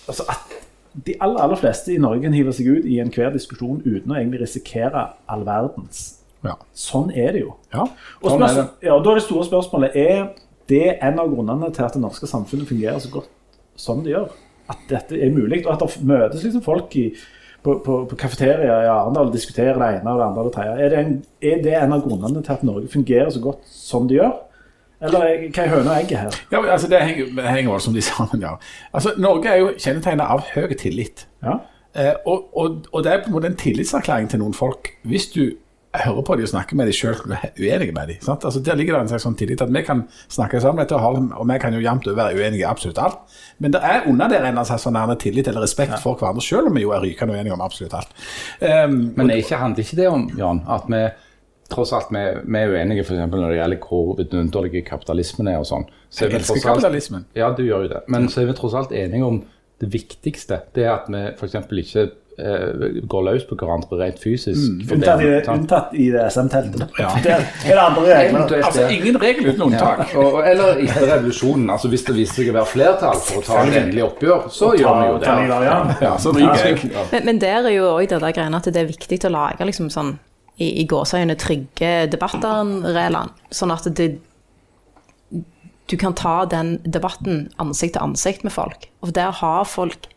[0.04, 0.58] altså, at
[1.06, 4.20] de aller, aller fleste i Norge kan hive seg ut i enhver diskusjon uten å
[4.20, 6.17] egentlig risikere all verdens.
[6.46, 6.54] Ja.
[6.74, 7.54] Sånn er det jo.
[7.74, 7.86] Ja.
[8.22, 8.66] Og Sånn er det.
[8.86, 10.28] ja, da er det store spørsmålet er
[10.68, 13.28] det en av grunnene til at det norske samfunnet fungerer så godt
[13.76, 14.28] som det gjør.
[14.68, 17.06] At dette er mulig, og at det møtes liksom folk i,
[17.64, 20.54] på, på, på kafeteria i Arendal og diskuterer det ene og det andre og det
[20.58, 20.74] tredje.
[20.84, 24.06] Er det, en, er det en av grunnene til at Norge fungerer så godt som
[24.10, 24.36] det gjør?
[25.00, 26.38] Eller er- hva er høna og egget her?
[26.52, 28.54] Ja, altså Det henger, det som de sammen, ja.
[28.92, 31.26] Altså, Norge er jo kjennetegnet av høy tillit.
[31.42, 31.58] Ja?
[31.94, 35.30] Eh, og, og, og det er på en måte en tillitserklæring til noen folk hvis
[35.32, 35.44] du
[35.96, 38.16] hører på de og snakker med de sjøl og er uenig med de.
[38.24, 38.44] Sant?
[38.44, 41.58] Altså, der ligger det en slags sånn tillit at vi kan snakke sammen, og vi
[41.62, 43.38] kan jo jevnt over være uenige i absolutt alt.
[43.58, 46.76] Men det er under der en slags sånn tillit eller respekt for hverandre, sjøl om
[46.76, 48.12] vi jo er rykende uenige om absolutt alt.
[48.60, 51.02] Um, Men er ikke, handler ikke det om, Jan, at vi
[51.72, 55.68] tross alt vi, vi er uenige eksempel når det gjelder hvor vidunderlig kapitalismen er og
[55.68, 55.84] sånn.
[56.08, 57.26] Så jeg elsker kapitalismen.
[57.36, 58.04] Ja, du gjør jo det.
[58.12, 59.42] Men så er vi tross alt enige om
[59.80, 60.62] det viktigste.
[60.74, 61.58] Det er at vi f.eks.
[61.68, 62.08] ikke
[62.38, 64.60] går løs på hverandre rent fysisk.
[64.70, 64.92] Mm.
[64.94, 66.92] Unntatt i, unntatt i det SM-teltet.
[67.00, 67.10] Ja.
[67.24, 68.52] Det er det andre regler.
[68.62, 70.04] Altså, ingen regel uten unntak.
[70.12, 71.70] Ja, og, eller etter revolusjonen.
[71.70, 74.70] altså Hvis det viser seg å være flertall for å ta et endelig oppgjør, så
[74.78, 75.34] gjør vi jo det.
[75.34, 75.76] av ja.
[76.04, 77.04] Ja.
[77.10, 79.66] Men, men der er jo òg det der greiene at det er viktig å lage
[79.66, 80.14] liksom sånn
[80.58, 84.10] i, i gåseøyne trygge debattarenaer, sånn at det
[85.88, 88.90] du kan ta den debatten ansikt til ansikt med folk.
[89.00, 90.10] Og der har folk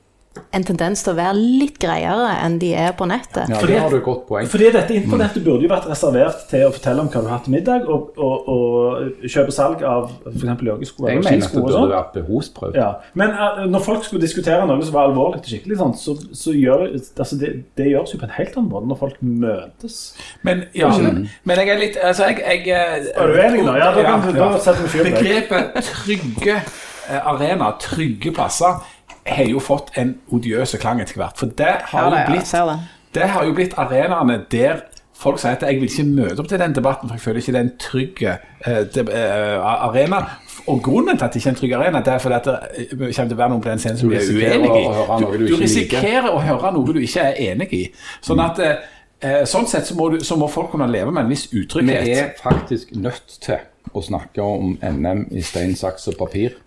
[0.56, 3.50] en tendens til å være litt greiere enn de er på nettet.
[3.52, 4.48] Ja, det har du godt poeng.
[4.48, 7.48] Fordi dette internettet burde jo vært reservert til å fortelle om hva du har hatt
[7.50, 10.46] til middag, og, og, og kjøpe salg av f.eks.
[10.68, 11.92] joggesko Jeg eller mener at det burde sånn.
[11.92, 12.80] vært behovsprøvd.
[12.80, 12.90] Ja.
[13.20, 16.56] Men uh, når folk skulle diskutere noe som var alvorlig og skikkelig, sånn, så, så
[16.56, 20.00] gjør altså det, det gjøres jo på en helt annen måte når folk møtes.
[20.48, 23.76] Men, ja, men jeg er litt Altså, jeg, jeg Er du enig nå?
[23.80, 25.20] Ja, da kan- da setter vi fyr på det.
[25.20, 28.80] Begrepet trygge eh, arena, trygge plasser,
[29.26, 31.38] har jo fått en odiøs klang etter hvert.
[31.38, 32.80] For det har, Ja, det, jo blitt, ja, det.
[33.14, 34.82] det har jo blitt arenaene der
[35.22, 37.54] folk sier at jeg vil ikke møte opp til den debatten, for jeg føler ikke
[37.54, 40.22] det er en trygg uh, eh, arena.
[40.70, 42.56] Og grunnen til at det ikke er en trygg arena, det er fordi at det
[42.78, 45.38] eh, kommer til å være noen på den scenen som Du er uenig i.
[45.42, 47.84] du du risikerer å høre noe du ikke er enig i.
[48.26, 48.90] Sånn at eh,
[49.22, 52.06] eh, Sånn sett så må, du, så må folk kunne leve med en viss utrygghet.
[52.06, 53.62] Vi er faktisk nødt til
[53.94, 56.58] å snakke om NM i stein, saks og papir.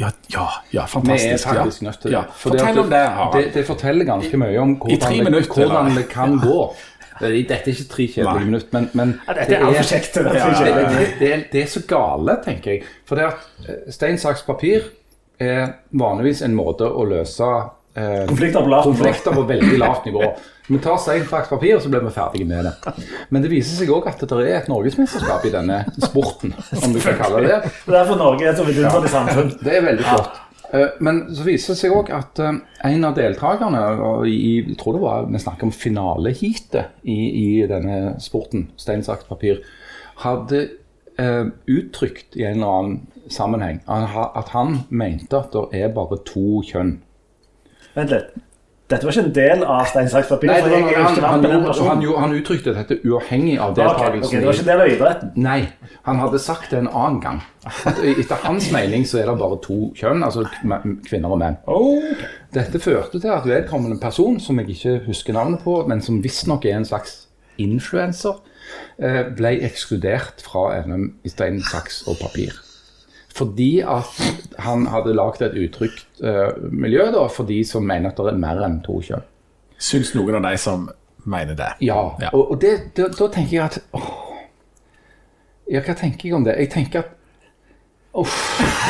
[0.00, 1.86] Ja, ja, ja, Vi er faktisk ja.
[1.86, 2.16] nødt til det.
[2.16, 2.22] Ja.
[2.34, 3.44] Fortell om det, Harald.
[3.44, 6.74] Det, det forteller ganske mye om hvordan, det, minutter, hvordan det kan gå.
[7.20, 10.24] Dette er ikke tre kjedelige minutter, men, men Ja, dette er altfor kjekt det.
[10.24, 12.82] Det, det, det, er, det er så gale, tenker jeg.
[13.06, 14.90] For det at eh, stein, saks, papir
[15.38, 17.50] er vanligvis en måte å løse
[17.96, 20.28] eh, Konflikter på konflikter på veldig lavt nivå.
[20.68, 22.94] Vi tar stein, saks, papir, og så blir vi ferdige med det.
[23.30, 27.00] Men det viser seg òg at det er et norgesmesterskap i denne sporten, om du
[27.04, 27.72] kan kalle det det.
[27.84, 29.52] Det er derfor Norge et så vidunderlig samfunn.
[29.60, 30.40] Det er veldig flott.
[30.72, 32.56] Eh, Men så viser det seg òg at eh,
[32.88, 33.82] en av deltakerne
[34.30, 34.40] i,
[34.70, 39.60] Jeg tror det var vi snakker om finaleheatet i, i denne sporten, stein, saks, papir,
[40.24, 40.64] hadde
[41.20, 46.60] eh, uttrykt i en eller annen sammenheng at han mente at det er bare to
[46.66, 46.98] kjønn.
[47.94, 48.34] Vent litt.
[48.84, 50.50] Dette var ikke en del av stein, saks, papir?
[50.50, 54.20] Nei, det jeg var, er jo han, han, han, han uttrykte dette uavhengig av deltakelsen.
[54.20, 55.30] ok, okay, det var ikke en del av idretten.
[55.46, 55.60] Nei,
[56.04, 57.38] han hadde sagt det en annen gang.
[57.88, 60.44] At etter hans mening så er det bare to kjønn, altså
[61.08, 61.56] kvinner og menn.
[61.64, 62.26] Ok.
[62.58, 66.68] Dette førte til at vedkommende person, som jeg ikke husker navnet på, men som visstnok
[66.68, 67.22] er en slags
[67.56, 68.36] influenser,
[69.00, 72.60] eh, ble ekskludert fra NM i stein, saks og papir.
[73.34, 74.18] Fordi at
[74.62, 78.38] han hadde lagd et utrygt uh, miljø da, for de som mener at det er
[78.44, 79.24] mer enn to kjønn.
[79.82, 80.86] Syns noen av de som
[81.26, 81.72] mener det.
[81.82, 82.30] Ja, Ja.
[82.32, 84.12] og, og det, da, da tenker jeg at åh,
[85.72, 86.58] Ja, hva tenker jeg om det?
[86.60, 87.12] Jeg tenker at
[88.14, 88.34] Uff.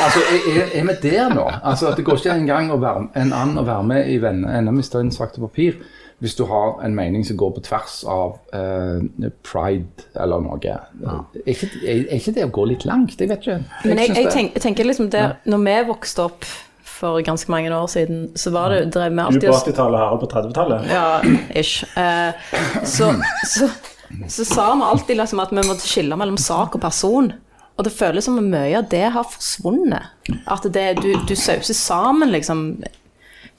[0.04, 1.46] Altså, er, vi der nå?
[1.64, 4.84] Altså, at Det går ikke engang være, en annen å være med i NM i
[4.84, 5.78] stein, sakte papir
[6.22, 10.60] hvis du har en mening som går på tvers av eh, pride eller noe.
[10.62, 10.84] Er,
[11.44, 13.18] ikke, er, er ikke det å gå litt langt?
[13.20, 13.58] Jeg vet ikke.
[13.84, 16.48] Men jeg, synes jeg, tenk, jeg tenker liksom det, Når vi vokste opp
[16.94, 20.22] for ganske mange år siden, så var det, drev vi alltid Du på 80-tallet, Harald
[20.22, 20.90] på 30-tallet.
[20.94, 21.06] Ja,
[21.60, 21.82] ish.
[21.98, 22.54] Eh,
[22.86, 23.10] så,
[23.50, 23.68] så,
[24.28, 27.32] så sa vi alltid liksom at vi måtte skille mellom sak og person.
[27.74, 30.12] Og det føles som om mye av det har forsvunnet.
[30.46, 32.68] At det, du, du sauser sammen liksom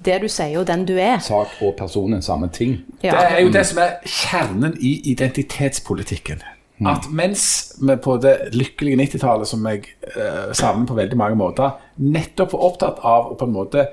[0.06, 1.20] det du sier og den du er.
[1.24, 2.80] Sak og person er samme ting.
[3.02, 6.44] Det er jo det som er kjernen i identitetspolitikken.
[6.86, 11.78] At mens vi på det lykkelige 90-tallet, som jeg eh, savner på veldig mange måter,
[11.96, 13.86] nettopp var opptatt av å på en måte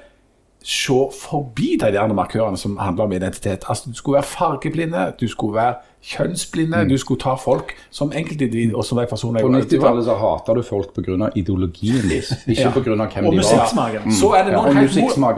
[0.67, 3.65] se forbi de der markørene som handler om identitet.
[3.69, 8.75] Altså Du skulle være fargeblinde, du skulle være kjønnsblinde, du skulle ta folk som enkeltindivid
[8.75, 11.29] og som de personer På 90-tallet så hata du folk pga.
[11.39, 12.69] ideologien deres, ikke Ja.
[12.69, 13.43] av hvem Og de var.
[13.43, 14.13] musikksmaken.
[14.13, 14.53] Så er det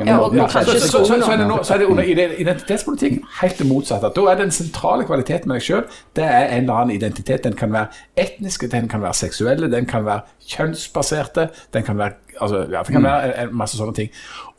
[0.09, 0.35] Ja, og.
[0.37, 4.11] Ja, Ja, så, er det nå, så er under i identitetspolitikken helt det motsatte.
[4.17, 5.85] Da er den sentrale kvaliteten med deg sjøl
[6.17, 7.43] det er en eller annen identitet.
[7.45, 7.87] Den kan være
[8.17, 11.49] etniske, den kan være seksuelle, den kan være kjønnsbaserte.
[11.75, 14.11] Den kan være, altså, ja, det kan være en, en masse sånne ting.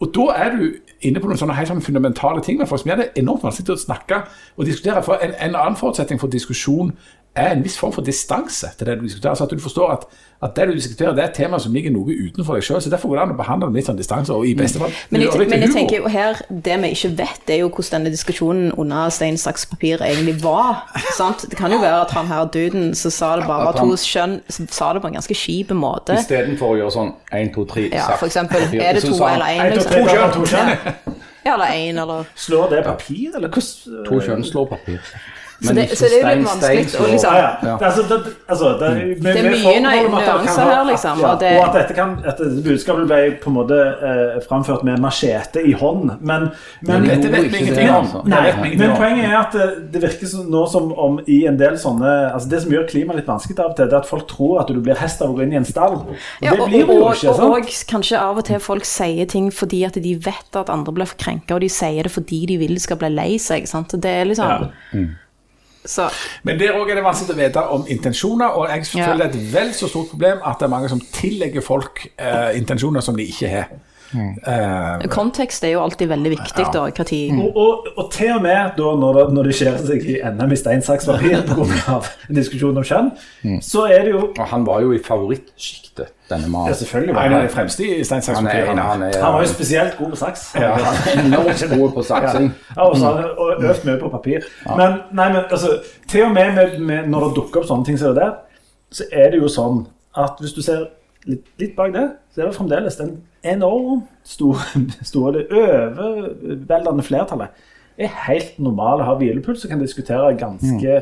[0.02, 0.66] Og da er du
[1.06, 3.84] inne på noen sånne helt fundamentale ting med folk som gjør det enormt vanskelig å
[3.86, 4.22] snakke
[4.58, 5.04] og diskutere.
[5.06, 6.94] For en, en annen forutsetning for diskusjon
[7.36, 9.34] er en viss form for distanse til det du diskuterer.
[9.34, 10.06] Altså at du forstår at,
[10.44, 12.82] at det du diskuterer, det er et tema som ligger noe utenfor deg sjøl.
[12.84, 14.80] Så derfor går det an å behandle det med litt sånn distanse, og i beste
[14.80, 17.70] fall Men jeg, men jeg tenker jo her, det vi ikke vet, det er jo
[17.70, 20.86] hvordan denne diskusjonen under stein, saks, papir egentlig var.
[21.18, 21.46] sant?
[21.52, 24.00] Det kan jo være at han her duden som sa det bare At var to
[24.00, 26.16] skjønn, sa det på en ganske kjip måte.
[26.24, 29.76] Istedenfor å gjøre sånn 1, 2, 3, Ja, for eksempel, er det to eller én,
[29.76, 30.46] to, liksom?
[30.46, 31.16] tre, to.
[31.46, 35.02] Ja, eller én, eller Slår det papir, eller hvordan To kjønn slår papir.
[35.62, 37.76] Så det, så det er litt vanskelig å liksom Ja, ja.
[37.80, 41.52] Det, altså, det, altså, det, vi, Det er mye nyanser her, liksom, Ja, og det-
[41.60, 43.78] og at dette, kan, at budskapet ble på en måte
[44.10, 46.12] eh, framført med machete i hånd.
[46.20, 46.50] Men,
[46.82, 48.04] men, Men dette vet vi ingenting om.
[48.06, 48.22] altså.
[48.28, 51.78] Nei, men poenget er at det, det virker som, nå som om i en del
[51.80, 54.28] sånne altså Det som gjør klimaet litt vanskelig av og til, det er at folk
[54.28, 55.96] tror at du blir hest av å gå inn i en stall.
[56.04, 57.34] Og Ja, det og, blir du jo og, ikke.
[57.34, 57.48] sant?
[57.48, 61.16] og kanskje av og til folk sier ting fordi at de vet at andre blir
[61.18, 63.68] krenka, og de sier det fordi de vil skal bli lei seg.
[63.72, 63.96] Sant?
[63.96, 65.06] Det er liksom Ja.
[65.86, 66.10] Så
[66.44, 69.46] Men der òg er det vanskelig å vite om intensjoner, og jeg føler det er
[69.46, 73.18] et vel så stort problem at det er mange som tillegger folk eh, intensjoner som
[73.18, 73.70] de ikke har.
[74.16, 76.86] Eh, kontekst er jo alltid veldig viktig, da.
[76.90, 80.06] Hva tid Og, og, og til og med da når det, når det skjer seg
[80.14, 81.98] i NM i stein, saks, papir pga.
[82.30, 83.12] en diskusjon om kjønn,
[83.66, 86.74] så er det jo Og han var jo i favorittsjiktet, denne ja.
[86.82, 88.66] Selvfølgelig var han de fremste i stein, saks, Han papir.
[88.72, 89.06] han, han.
[89.14, 90.46] Han var jo spesielt god på saks.
[90.56, 92.52] han er enormt god på saksing.
[92.76, 94.48] Ja, og så har han og øvd mye på papir.
[94.70, 95.80] Men, nei, men altså,
[96.12, 98.38] til og med, med, med når det dukker opp sånne ting som det der,
[98.96, 99.84] så er det jo sånn
[100.16, 100.86] at hvis du ser
[101.30, 103.16] litt, litt bak det, så er det fremdeles den
[103.46, 107.66] enormt store, store det overveldende flertallet
[107.98, 110.98] er helt normale, har hvilepuls og kan diskutere ganske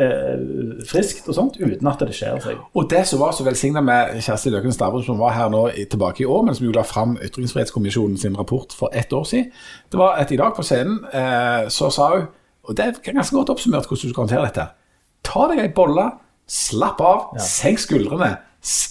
[0.00, 0.44] eh,
[0.88, 2.60] friskt og sånt uten at det skjer seg.
[2.72, 6.24] Og det som var så velsigna med Kjersti Løken Stavrum, som var her nå tilbake
[6.24, 9.50] i år, men som jo la fram Ytringsfrihetskommisjonen sin rapport for ett år siden,
[9.92, 12.28] det var at i dag på scenen eh, så sa hun,
[12.64, 14.68] og det er ganske godt oppsummert hvordan du skal håndtere dette,
[15.26, 16.06] ta deg ei bolle,
[16.50, 18.32] slapp av, senk skuldrene.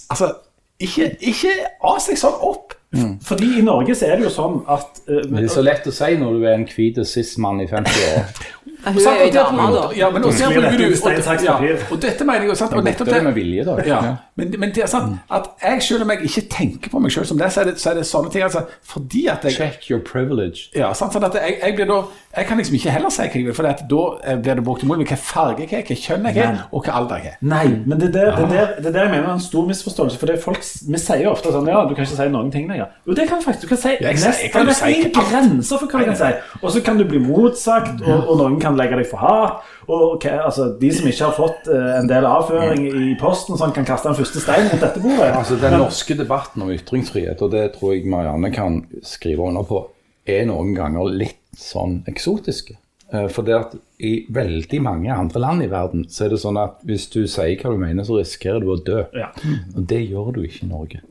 [0.10, 0.34] Altså,
[0.80, 1.52] ikke, ikke
[1.90, 2.76] as deg sånn opp.
[3.22, 5.94] Fordi i Norge så er det jo sånn at uh, det er så lett å
[5.94, 8.32] si når du er en hvit cis-mann i 50 år.
[8.86, 9.84] Hun er jo dame, da.
[9.98, 11.82] Ja, men og, Sklir bruker dette i stein, saks, ja, papir.
[11.92, 13.76] og dette mener jeg jo sant, og nettopp Det er det med vilje, da.
[13.86, 14.00] Ja,
[14.40, 17.26] men, men det er sant at jeg selv om jeg ikke tenker på meg selv
[17.28, 19.90] som det, så er det, så er det sånne ting altså, fordi at jeg Check
[19.92, 20.70] your privilege.
[20.76, 22.00] ja, sant, sånn at jeg, jeg blir da
[22.38, 24.64] Jeg kan liksom ikke heller si hva jeg vil, for at da eh, blir det
[24.64, 27.34] brukt imot meg hva farge jeg er, hva kjønn jeg er, og hva alder jeg
[27.34, 27.38] er.
[27.42, 29.42] Nei, men det er der, det er der, det er der jeg mener er en
[29.42, 30.20] stor misforståelse.
[30.22, 32.52] For det er folk, Vi sier jo ofte sånn Ja, du kan ikke si noen
[32.54, 32.94] ting lenger.
[33.10, 33.66] Jo, det kan du faktisk.
[33.66, 36.16] Du kan si Jeg sier- jeg kan det er ingen grenser for hva du kan
[36.22, 36.30] si.
[36.62, 39.64] Og så kan du bli motsagt, og, og noen kan legge deg for hardt.
[39.90, 43.88] Og altså, de som ikke har fått eh, en del avføring i posten, sånn, kan
[43.88, 45.32] kaste den første steinen mot dette bordet.
[45.40, 49.82] Altså Den norske debatten om ytringsfrihet, og det tror jeg Marianne kan skrive under på,
[50.30, 52.76] er noen ganger litt sånn eksotiske.
[53.14, 56.60] Eh, For det at i veldig mange andre land i verden så er det sånn
[56.62, 59.02] at hvis du sier hva du mener, så risikerer du å dø.
[59.18, 59.32] Ja.
[59.76, 61.02] Og det gjør du ikke i Norge.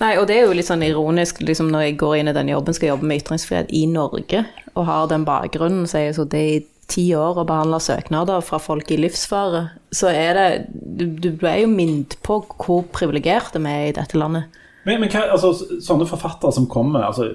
[0.00, 2.48] Nei, og det er jo litt sånn ironisk liksom når jeg går inn i den
[2.50, 6.24] jobben, skal jobbe med ytringsfrihet i Norge, og har den bakgrunnen, så er jeg så
[6.32, 6.60] det i
[6.92, 9.60] ti år å behandle søknader fra folk i livsfare,
[9.94, 14.18] så er det Du, du er jo minnet på hvor privilegerte vi er i dette
[14.18, 14.50] landet.
[14.84, 17.28] Men, men hva, altså, sånne forfattere som kommer altså,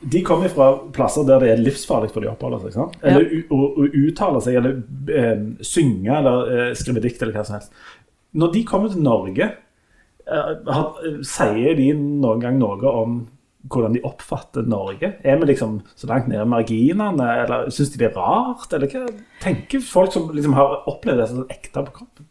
[0.00, 2.72] De kommer fra plasser der det er livsfarlig for de å oppholde seg.
[2.78, 2.96] Sant?
[3.04, 4.80] Eller u- å, å uttale seg, eller
[5.12, 7.72] eh, synge, eller eh, skrive dikt, eller hva som helst.
[8.36, 9.50] Når de kommer til Norge,
[10.26, 13.18] sier de noen gang noe om
[13.70, 15.12] hvordan de oppfatter Norge?
[15.26, 18.72] Er vi liksom så langt nede i marginene, eller syns de det er rart?
[18.76, 19.06] Eller hva
[19.42, 22.25] tenker folk som liksom har opplevd det sånn ekte på kroppen?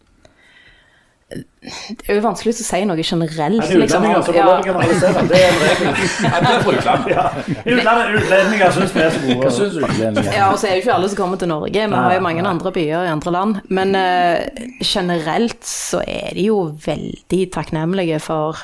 [1.36, 3.64] Det er jo vanskelig å si noe generelt.
[3.66, 4.06] Er det liksom.
[4.06, 5.24] utlendinger som får lov å generalisere?
[5.32, 5.88] Det er en regel.
[6.26, 7.38] Ja, det er utlandet.
[7.66, 9.38] Utlendinger, utlendinger syns vi er så gode.
[9.42, 10.32] Hva syns utlendinger?
[10.36, 11.86] Ja, og så er jo ikke alle som kommer til Norge.
[11.96, 13.62] Vi har jo mange andre byer i andre land.
[13.74, 18.62] Men uh, generelt så er de jo veldig takknemlige for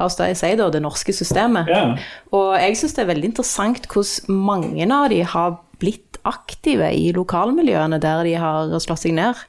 [0.00, 1.68] La oss da si da, det norske systemet.
[1.68, 1.82] Ja.
[2.32, 7.10] Og jeg syns det er veldig interessant hvordan mange av de har blitt aktive i
[7.12, 9.42] lokalmiljøene der de har slått seg ned.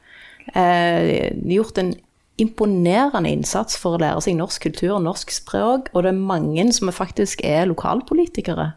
[0.51, 1.93] Eh, gjort en
[2.41, 6.65] imponerende innsats for å lære seg norsk kultur og norsk språk, og det er mange
[6.73, 8.71] som faktisk er lokalpolitikere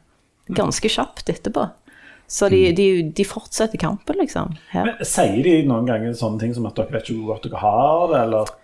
[0.56, 1.64] ganske kjapt etterpå.
[2.28, 4.56] Så de, de, de fortsetter kampen, liksom.
[4.72, 4.88] Her.
[4.88, 7.60] Men Sier de noen ganger sånne ting som at dere vet ikke hvor godt dere
[7.62, 8.54] har det, eller er-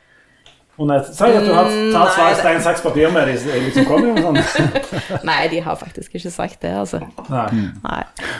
[0.72, 4.38] Si at du har tatt svar, stein, saks, papir med de liksom kommer jo sånn.
[5.28, 7.02] Nei, de har faktisk ikke sagt det, altså.
[7.28, 7.66] Nei.
[7.84, 7.98] Nei.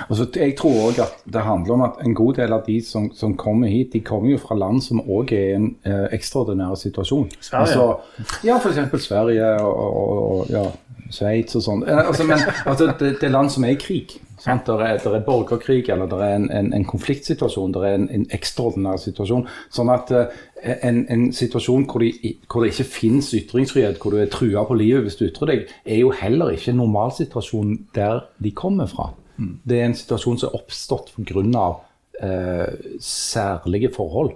[0.08, 3.10] Og Jeg tror òg at det handler om at en god del av de som,
[3.14, 6.72] som kommer hit, de kommer jo fra land som òg er i en eh, ekstraordinær
[6.80, 7.28] situasjon.
[7.38, 7.68] Sverige.
[7.68, 9.04] Altså, ja, f.eks.
[9.04, 10.64] Sverige og, og, og ja,
[11.12, 11.84] Sveits og sånn.
[11.84, 14.16] Eh, Altså, men altså, det, det er land som er i krig.
[14.42, 14.66] Sant?
[14.66, 18.08] Der, er, der er borgerkrig, eller der er en, en, en konfliktsituasjon, der er en,
[18.10, 19.44] en ekstraordinær situasjon.
[19.70, 20.42] Sånn at uh,
[20.82, 24.78] en, en situasjon hvor, de, hvor det ikke finnes ytringsfrihet, hvor du er trua på
[24.80, 29.12] livet hvis du ytrer deg, er jo heller ikke en normalsituasjon der de kommer fra.
[29.38, 31.66] Det er en situasjon som er oppstått pga.
[32.22, 34.34] Uh, særlige forhold.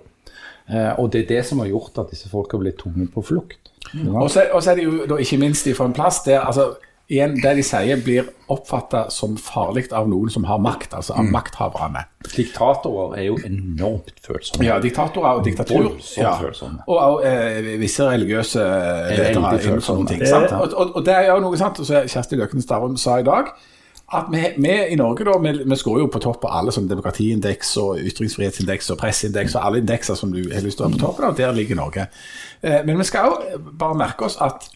[0.66, 3.22] Uh, og det er det som har gjort at disse folka har blitt tvunget på
[3.22, 3.70] flukt.
[4.08, 6.72] Og så, og så er det jo da ikke minst fra en plass der altså,
[7.06, 11.28] igjen, det de sier blir oppfatta som farlig av noen som har makt, altså av
[11.30, 12.02] makthaverne.
[12.26, 14.66] Diktatorer er jo enormt følsomme.
[14.66, 15.92] Ja, diktatorer og diktatur.
[16.18, 16.34] Ja.
[16.90, 20.26] Og eh, visse religiøse ledere innenfor sånne ting.
[20.26, 20.52] Sant?
[20.58, 23.54] Og, og, og det er jo noe sant, som Kjersti Løkken Stavrum sa i dag.
[24.14, 26.86] At vi, vi i Norge da, vi, vi skårer jo på topp på alle som
[26.86, 30.94] demokratiindeks og ytringsfrihetsindeks og presseindeks og alle indekser som du har lyst til å ha
[30.94, 32.06] på toppen av, der ligger Norge.
[32.62, 34.68] Eh, men vi skal jo bare merke oss at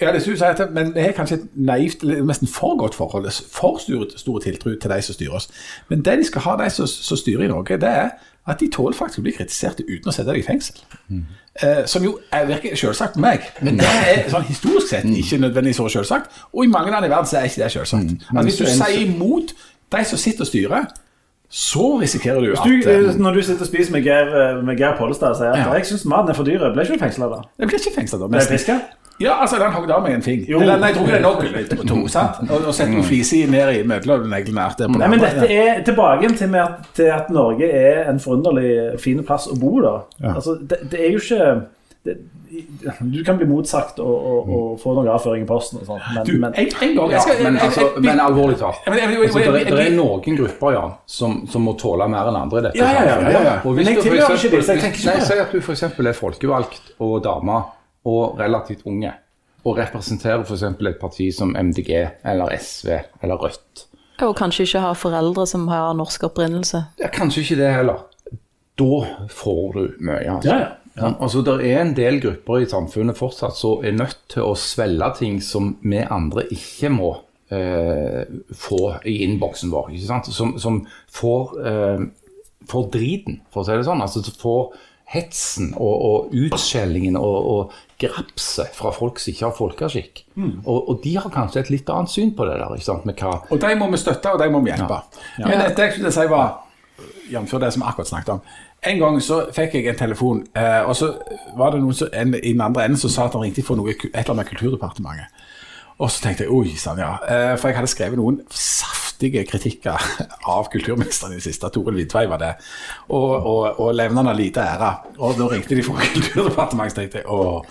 [0.00, 3.78] ja, det synes jeg men vi har kanskje et naivt, nesten for godt forhold, for
[3.78, 5.48] stor, stor tiltro til de som styrer oss.
[5.88, 8.10] Men det de skal ha, de som, som styrer i Norge, det er
[8.46, 10.82] at de tåler faktisk å bli kritisert uten å sette deg i fengsel.
[11.62, 15.38] Eh, som jo er, virker selvsagt på meg, men det er sånn historisk sett ikke
[15.46, 16.42] nødvendigvis så selvsagt.
[16.52, 18.26] Og i mange land i verden så er ikke det selvsagt.
[18.34, 19.54] At hvis du sier imot
[19.94, 20.90] de som sitter og styrer,
[21.54, 24.76] så risikerer du at Du, eh, eh, når du sitter og spiser med Geir, med
[24.76, 25.72] Geir Pollestad og sier at Ja.
[25.78, 27.40] jeg syns maten er for dyr, ble ikke du fengsla da?
[27.58, 28.26] Jeg blir ikke fengsla da.
[28.26, 28.80] Ble jeg nesten.
[29.20, 30.44] Ja, altså, den hogde av meg en.
[30.48, 30.58] Jo.
[30.60, 32.40] Eller, nei, jeg tror ikke det er nok eller to, sant?
[32.48, 36.50] Og, og sette noen fliser ned i der på Nei, men dette er tilbake til,
[36.50, 39.98] med at, til at Norge er en forunderlig fin plass å bo, da.
[40.18, 40.34] Ja.
[40.34, 41.52] Altså, det, det er jo ikke
[42.04, 42.16] det,
[43.12, 46.26] Du kan bli motsagt og, og, og få noen avføring i posten og sånt, men,
[46.26, 48.82] Du, men en, en gang Ja, skal, men, altså, men alvorlig talt.
[48.82, 48.98] Altså,
[49.46, 52.82] det, er, er noen grupper ja, som, som må tåle mer enn andre i dette
[52.82, 53.54] Ja, ja, ja, ja.
[53.62, 55.16] Og hvis Men jeg du tilhører ikke disse.
[55.30, 55.86] Si at du f.eks.
[55.86, 57.62] er folkevalgt og dame
[58.04, 59.12] og relativt unge,
[59.64, 60.62] og representerer f.eks.
[60.62, 61.90] et parti som MDG
[62.24, 63.86] eller SV eller Rødt.
[64.22, 66.84] Og kanskje ikke ha foreldre som har norsk opprinnelse.
[67.00, 68.04] Ja, kanskje ikke det heller.
[68.78, 70.36] Da får du mye.
[70.36, 70.50] Altså.
[70.50, 70.72] Ja, ja.
[70.94, 74.54] Ja, altså, det er en del grupper i samfunnet fortsatt som er nødt til å
[74.58, 77.08] svelge ting som vi andre ikke må
[77.50, 78.22] eh,
[78.54, 78.80] få
[79.10, 79.90] i innboksen vår.
[79.96, 80.30] ikke sant?
[80.36, 82.04] Som, som får, eh,
[82.70, 84.04] får driten, for å si det sånn.
[84.06, 84.76] altså får
[85.14, 90.24] hetsen og, og utskjellingen og, og grapset fra folk som ikke har folkeskikk.
[90.64, 92.74] Og, og de har kanskje et litt annet syn på det der.
[92.74, 93.06] ikke sant?
[93.08, 95.00] Med hva Og de må vi støtte, og de må vi hjelpe.
[95.38, 96.52] Men det, det jeg skulle si var,
[97.30, 97.54] jf.
[97.62, 98.40] det som jeg akkurat snakket om
[98.84, 101.14] En gang så fikk jeg en telefon, eh, og så
[101.56, 103.80] var det noen som, en, i den andre enden som sa at han ringte for
[103.80, 105.46] noe, et eller annet med Kulturdepartementet.
[106.02, 107.14] Og så tenkte jeg oi sann, ja.
[107.24, 108.42] Eh, For jeg hadde skrevet noen
[109.24, 110.00] saftige kritikker
[110.46, 111.68] av kulturministeren i det siste.
[111.72, 112.52] Toril Vidtvei var det.
[113.08, 114.90] Og, og, og levnende lite ære.
[115.18, 117.62] Og da ringte de fra Kulturdepartementet, tenkte jeg åh,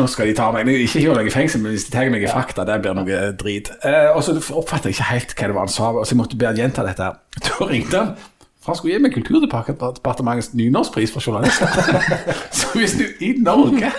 [0.00, 0.68] nå skal de ta meg.
[0.68, 3.32] Ikke gjør meg i fengsel, men hvis de tar meg i fakta, det blir noe
[3.40, 3.70] drit.
[3.84, 6.40] Eh, og så oppfatter jeg ikke helt hva det var han sa, så jeg måtte
[6.40, 7.10] be han gjenta dette.
[7.44, 8.14] Da ringte han.
[8.64, 11.68] For han skulle gi meg Kulturdepartementets nynorskpris for journalister.
[12.58, 13.90] så hvis du i Norge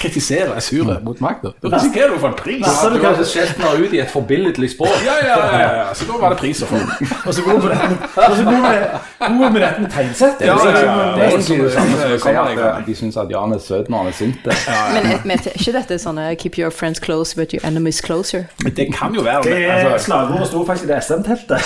[0.00, 2.64] kritiserer er sure mot makta, da risikerer du å få en pris.
[2.64, 4.94] Så Du du hadde kan, skjelt meg ut i et forbilledlig språk.
[5.04, 5.84] Ja, ja, ja, ja.
[5.94, 6.80] Så da var det pris å få.
[6.80, 10.48] og så går vi med, dette med tegnsetting.
[10.48, 12.94] Ja, ja, det- ja, Det er egentlig det samme som å si at eh, de
[13.02, 14.48] syns at Jan er søt når han er sint.
[14.48, 18.44] Men er, men er ikke dette sånn 'keep your friends close but your enemies closer'?
[18.64, 21.60] Men det kan jo være Det altså, slagordet sto faktisk i det SM-teltet.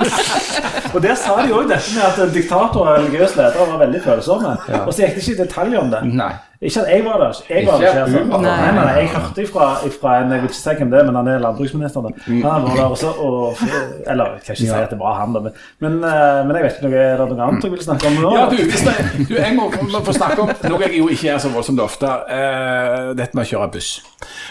[0.94, 4.54] og der sa de òg dette med at diktatorer og religiøse ledere var veldig følsomme.
[4.84, 6.04] Og så gikk det ikke i detalj om det.
[6.20, 6.32] Nei.
[6.62, 7.32] Ikke at jeg var der.
[7.48, 8.18] Jeg var der Ikke altså.
[8.24, 8.40] nei.
[8.40, 11.14] Nei, nei, jeg hørte ifra, ifra en Jeg vil ikke si hvem det er, men
[11.16, 12.14] han er landbruksministeren.
[12.26, 12.42] Mm.
[12.44, 13.56] Han var der også, og,
[14.06, 16.64] eller jeg kan ikke si at det var han, da, men, men, eh, men jeg
[16.66, 18.32] vet ikke noe, er det noe annet jeg vil snakke om nå?
[18.36, 18.94] Ja, du, hvis det,
[19.30, 22.12] du, jeg må, må få snakke om noe jeg jo ikke er så voldsomt ofte.
[22.28, 23.90] uh, dette med å kjøre buss.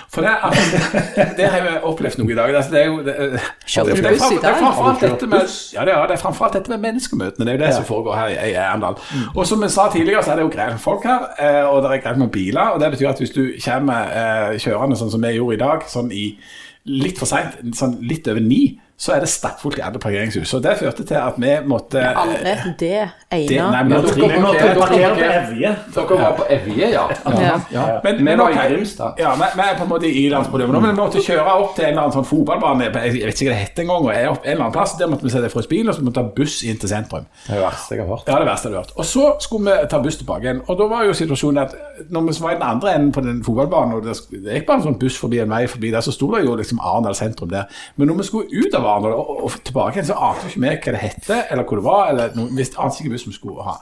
[0.09, 2.55] For det, er- det har jeg opplevd noe i dag.
[2.57, 5.05] Altså, det er jo det, er- Kjører det, er fram- i det er framfor alt
[5.05, 5.55] dette med?
[5.77, 7.45] Ja, det er, det er framfor alt dette med menneskemøtene.
[7.45, 8.97] Det er jo det som foregår her i, i Arendal.
[9.35, 11.91] Og som jeg sa tidligere, så er det jo greit folk her, eh, og det
[11.98, 12.73] er greit med biler.
[12.73, 15.87] Og det betyr at hvis du kommer eh, kjørende sånn som vi gjorde i dag,
[15.89, 16.25] sånn i
[16.89, 18.63] litt for seint, sånn litt over ni,
[18.99, 20.51] så er det stappfullt i alle parkeringshus.
[20.57, 22.89] Og det førte til at vi måtte ja, Alle det det,
[23.31, 23.69] ene.
[23.71, 25.71] nei, men Ja, dere var Vi må parkere på Evje.
[25.95, 27.05] Dere var på Evje, ja.
[27.25, 27.53] Ja.
[27.71, 27.85] ja.
[28.03, 29.13] Men- Vi var i Grimstad.
[29.19, 31.85] Ja, vi er på en måte i landsproblemet nå, men vi måtte kjøre opp til
[31.85, 34.43] en eller annen sånn fotballbane jeg vet ikke hva det heter engang, og er opp
[34.43, 34.97] en eller annen plass.
[34.99, 36.89] Der måtte vi sette fra oss bilen, og så måtte vi ta buss inn til
[36.91, 37.25] sentrum.
[37.47, 38.27] Det er det verste jeg har hørt.
[38.27, 38.93] Ja, det verste jeg har hørt.
[38.99, 40.61] Og så skulle vi ta buss tilbake igjen.
[40.67, 41.75] Og da var jo situasjonen at
[42.09, 44.81] når vi var i den andre enden på den fotballbanen, og det det gikk bare
[44.81, 47.49] en sånn buss forbi en vei forbi der, så sto det jo liksom Arendal sentrum
[47.49, 47.63] der.
[47.95, 50.89] Men når vi skulle ut av Arendal og, og tilbake igjen, så ante vi ikke
[50.89, 53.77] hva det hette, eller hvor det var, eller noe, visst annet ikke vi skulle ha.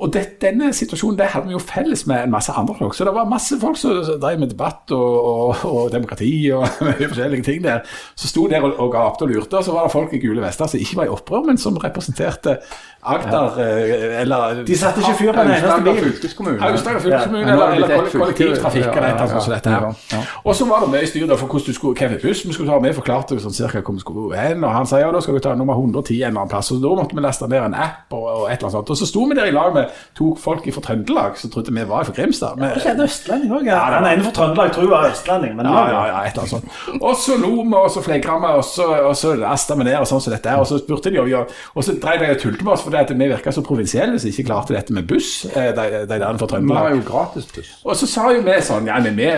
[0.00, 2.94] Og det, denne situasjonen det hadde vi jo felles med en masse andre folk.
[2.94, 7.08] Så det var masse folk som drev med debatt og, og, og demokrati og mye
[7.08, 7.80] forskjellige ting der.
[8.14, 10.44] Som sto der og, og gapte og lurte, og så var det folk i gule
[10.44, 12.58] vester som ikke var i opprør, men som representerte
[13.06, 14.20] Agder ja.
[14.20, 16.02] eller De satte ikke fyr på den eneste Aust-Agder bil.
[16.02, 16.58] fylkeskommune.
[16.60, 20.32] Aust-Agder fylkeskommune Ja, eller, er eller kollektivtrafikk eller et eller annet sånt dette her.
[20.44, 22.72] Og så var det mye styr da for hvordan du skulle, hvilken buss vi skulle
[22.72, 22.80] ta.
[22.82, 25.44] Vi forklarte sånn cirka hvor vi skulle hen, og han sa ja, da skal du
[25.44, 26.72] ta nummer 110 en eller annen plass.
[26.74, 28.90] Og da måtte vi laste ned en app og, og et eller annet sånt.
[28.96, 29.85] Og så sto vi der i lag med
[30.18, 32.56] to folk fra Trøndelag som trodde vi var fra Grimstad.
[32.60, 33.66] Men, ja, det østlending òg?
[33.68, 36.46] Ja, den ene fra Trøndelag tror jeg var østlending, men ja, ja, ja, et eller
[36.46, 37.00] annet sånt.
[37.02, 39.96] Og så lo vi, og så flegra vi, og så, og så lasta vi ned,
[40.00, 40.60] og sånn som dette er.
[40.62, 41.36] Og så spurte de, og, vi-
[41.76, 44.30] og så drev de og tulte med oss fordi at vi virka så provinsielle som
[44.30, 47.72] ikke klarte dette med buss, eh, de, de der fra Vi har jo gratis buss.
[47.84, 49.28] Og så sa jo vi sånn, ja, men vi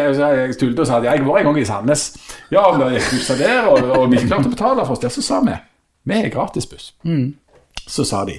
[0.59, 2.05] tulte og sa at jeg var en gang i Sandnes.
[2.53, 5.03] Ja, om vi gikk bussa der, og, og vi ikke klarte å betale for oss
[5.05, 5.57] der, så sa vi
[6.09, 6.92] vi er gratisbuss.
[7.88, 8.38] Så sa de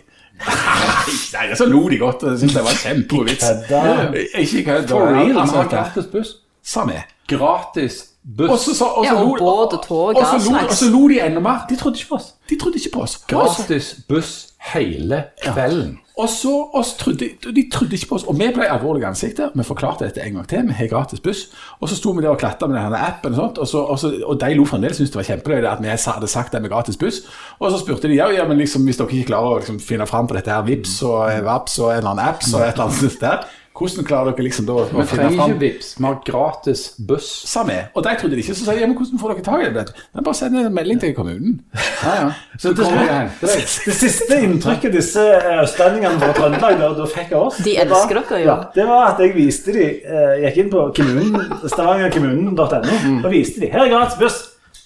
[1.34, 3.46] Nei, så lo de godt, Jeg syntes det var en kjempegod vits.
[3.46, 4.12] kødda.
[4.40, 4.88] Ikke kødd.
[4.88, 6.30] For real, altså, gratis buss.
[6.64, 6.94] Sa vi.
[7.28, 8.06] Gratis
[8.38, 8.52] buss.
[8.52, 11.66] Og så, også, Ja, og båt og tog, og så, lo, de enda mer.
[11.70, 12.34] De trodde ikke på oss.
[12.50, 13.18] De trodde ikke på oss.
[13.28, 16.00] Gratis buss hele kvelden.
[16.20, 18.26] Og så oss trodde de, de trodde ikke på oss.
[18.28, 19.53] Og vi ble alvorlige i ansiktet.
[19.55, 20.65] Vi forklarte dette en gang til.
[20.67, 21.45] Vi har gratis buss.
[21.80, 23.99] Og så sto vi der og klatra med denne appen, og sånt, og, så, og,
[24.01, 26.74] så, og de lo fremdeles syntes det var kjempeløye at vi hadde sagt det med
[26.74, 27.22] gratis buss.
[27.59, 30.09] Og så spurte de ja, ja, men liksom, hvis dere ikke klarer å liksom, finne
[30.09, 32.74] fram på dette her Vips og eh, Vaps og en eller annen apps og et
[32.74, 33.47] eller annet sånt der,
[33.80, 35.53] hvordan klarer dere liksom da å Vi finne trenger fram?
[35.53, 37.30] ikke Vips, vi har gratis buss.
[37.47, 37.78] Sa vi.
[37.95, 38.57] Og de trodde det ikke.
[38.59, 39.86] Så sa de ja, men hvordan får dere tak i det?
[40.20, 41.61] Bare send en melding til kommunen.
[42.04, 42.28] Ja, ja.
[42.60, 43.30] Så det- deg.
[43.41, 47.89] Det siste inntrykket disse eh, østlendingene fra Trøndelag da, da fikk av oss De det
[47.89, 48.45] var- elsker dere jo.
[48.47, 53.62] Ja, det var at jeg viste de eh, gikk inn på stavangerkommunen.no stavangerkommunen.no og viste
[53.62, 54.39] de her er gratis buss.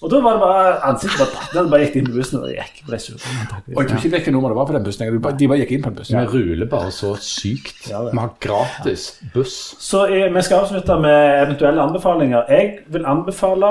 [0.04, 2.50] Og da var det bare ansiktet bare tatt ned, bare gikk inn på bussen og
[2.52, 2.80] gikk.
[2.84, 3.14] Ble sur.
[3.16, 5.06] Og jeg tror ikke hvilket nummer det var på den bussen.
[5.14, 6.18] De bare, de bare gikk inn på den bussen.
[6.18, 7.86] Vi ruler bare så sykt.
[7.88, 8.02] Ja.
[8.10, 9.54] Vi har gratis buss.
[9.80, 12.44] Så jeg, vi skal avslutte med eventuelle anbefalinger.
[12.52, 13.70] Jeg vil anbefale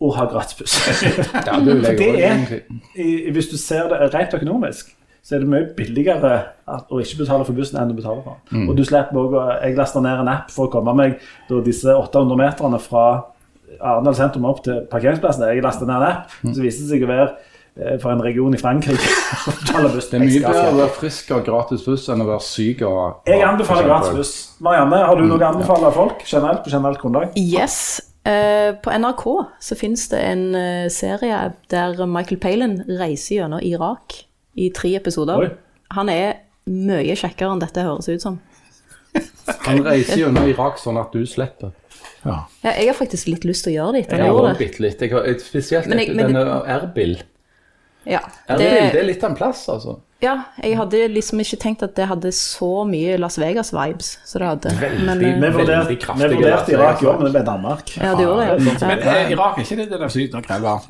[0.00, 0.78] å ha gratis buss.
[2.96, 6.30] Er, hvis du ser det rent økonomisk, så er det mye billigere
[6.66, 8.68] at- å ikke betale for bussen enn å betale for den.
[8.70, 11.60] Og du slipper også, å- Jeg lasta ned en app for å komme meg da
[11.60, 13.24] disse 800 meterne fra
[13.80, 15.44] Arendal sentrum opp til parkeringsplassen.
[15.54, 17.28] Jeg lasta ned en app, så viste det seg å være
[17.76, 18.98] eh, for en region i Frankrike.
[19.48, 20.10] å betale bussen.
[20.10, 23.28] Det er mye bedre å være frisk og gratis buss enn å være syk og
[23.28, 24.34] Jeg anbefaler gratis buss.
[24.60, 27.36] Marianne, har du noe å anbefale folk generelt på generelt grunnlag?
[27.36, 28.00] Yes.
[28.28, 29.22] Eh, på NRK
[29.64, 31.38] så finnes det en eh, serie
[31.72, 34.18] der Michael Palin reiser gjennom Irak
[34.60, 35.40] i tre episoder.
[35.40, 35.50] Oi.
[35.96, 36.34] Han er
[36.70, 38.36] mye kjekkere enn dette høres ut som.
[39.66, 41.72] Han reiser gjennom Irak sånn at du slipper.
[42.20, 42.42] Ja.
[42.62, 44.58] Ja, jeg har faktisk litt lyst til å gjøre det Jeg han har også det.
[44.60, 45.00] bitte litt.
[45.00, 47.14] Jeg har, spesielt Men jeg- men- denne Erbil.
[48.04, 49.98] Ja, det det, er litt av en plass, altså.
[50.24, 50.32] ja,
[50.64, 54.72] jeg hadde liksom ikke tenkt at det hadde så mye Las Vegas-vibes som det hadde.
[54.72, 57.92] Eh, Veldig men, vi vurderte Irak i år, men det ble Danmark.
[57.98, 58.56] ja, det gjorde det.
[58.88, 60.88] Men eh, Irak er ikke det der syden av er varmt.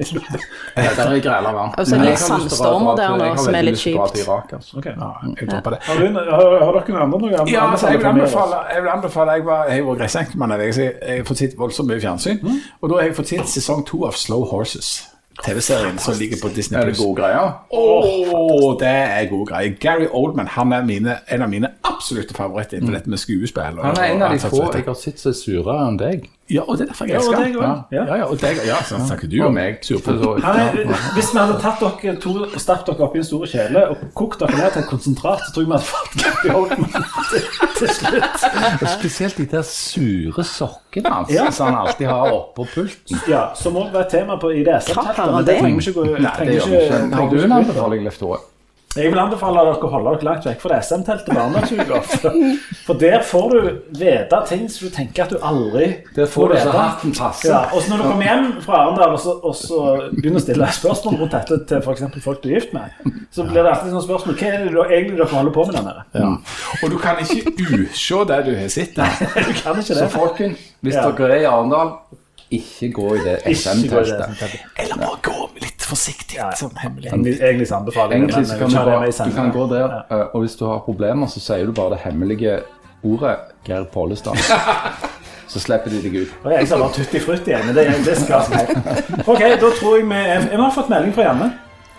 [1.80, 4.22] Og så er det litt sandstormer der nå, som er litt kjipt.
[4.22, 4.78] Irak, altså.
[4.78, 4.94] okay.
[4.94, 5.84] Ja, jeg dropper det.
[5.90, 7.44] Har, du, har, har dere noen andre noe?
[7.50, 10.58] Ja, altså, jeg vil anbefale Jeg, vil anbefale, jeg, var, jeg var gressenkemann.
[10.62, 12.44] Jeg, har fått sett voldsomt mye fjernsyn.
[12.78, 15.00] Og da har jeg fått sett sesong to av Slow Horses.
[15.44, 16.80] TV-serien som ligger på Disney+.
[16.80, 17.52] Er det gode greier?
[17.72, 19.74] Åh, det er gode greier.
[19.80, 23.78] Gary Oldman han er mine, en av mine absolutte favoritter innenfor dette med skuespill.
[23.78, 26.28] og- Han er en av de få jeg har sett som er surere enn deg.
[26.50, 27.84] Ja, og det er derfor jeg Ja, og elsker deg han.
[27.92, 28.04] Ja, Ja.
[28.06, 29.78] ja, ja, og deg, ja, så snakker du om meg.
[29.80, 33.96] er, hvis vi hadde tatt dere to og stappet dere oppi en stor kjele og
[34.14, 36.90] kokt dere ned til et konsentrat, så tror jeg vi hadde fått Gary Oldman
[37.80, 38.44] til, slutt.
[38.82, 41.48] Og Spesielt de der sure sokkene hans Ja.
[41.50, 43.20] som han alltid har oppå pulten.
[43.28, 44.78] Ja, som må være tema på i det.
[44.94, 45.58] Hva har Men det?
[45.58, 47.14] trenger ikke gå Nei, det gjør ikke.
[47.16, 48.40] Har du en anbefaling, Leif Tore?
[48.96, 52.00] Jeg vil anbefale dere å holde dere langt vekk fra SM-teltet barndomsuka.
[52.88, 53.68] For, der får du
[54.00, 55.84] vite ting som du tenker at du aldri
[56.16, 57.28] Der får så vite.
[57.46, 59.78] Ja, og så når du kommer hjem fra Arendal og, så- og så
[60.16, 62.02] begynner å stille spørsmål rundt dette til f.eks.
[62.24, 62.90] folk du er gift med,
[63.30, 65.78] så blir det alltid sånn spørsmål Hva er det du, egentlig dere holder på med
[65.78, 66.04] der nede?
[66.24, 66.32] Ja.
[66.82, 67.54] Og du kan ikke
[67.86, 69.22] usjå det du har sett der.
[69.38, 70.10] Du kan ikke Så det.
[70.18, 71.06] folkens, hvis Ja.
[71.12, 71.94] dere er i Arendal,
[72.50, 74.56] ikke gå i det SM-teltet.
[74.78, 76.36] Eller bare gå litt forsiktig.
[76.38, 76.68] Ja, ja.
[76.86, 80.16] Egentlig, egentlig så anbefaler jeg det, men kan du, bare, du kan gå der, Ja.
[80.16, 82.60] eh, og hvis du har problemer, så sier du bare det hemmelige
[83.04, 83.36] ordet
[83.66, 84.36] Geir Pollestad.
[85.50, 86.34] Så slipper de deg ut.
[86.44, 88.76] Og jeg sa bare tutti frutti igjen, men det, det skal jeg.
[89.26, 91.48] Ok, da tror jeg vi er Vi har fått melding fra Janne.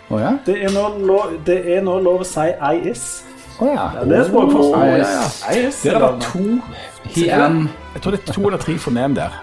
[0.10, 0.32] Oh, ja?
[0.46, 3.04] Det er nå lov, det er nå lov å si I is.
[3.60, 3.90] Oh, ja.
[3.98, 4.96] Ja, det er språkforskning.
[4.96, 5.28] I ja.
[5.52, 5.82] I is.
[5.84, 6.46] Der er det to
[7.12, 7.66] He am.
[7.94, 9.36] Jeg tror det er to eller tre fornem der.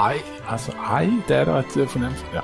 [0.00, 2.40] I, altså ei, det er det et fornemt Ja.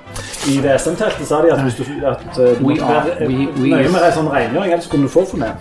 [0.50, 3.52] I det SM-teltet sa de at hvis du, at, uh, du måtte are- være we-
[3.62, 5.54] we nøye med sånn rengjøring, ellers kunne du få for meg.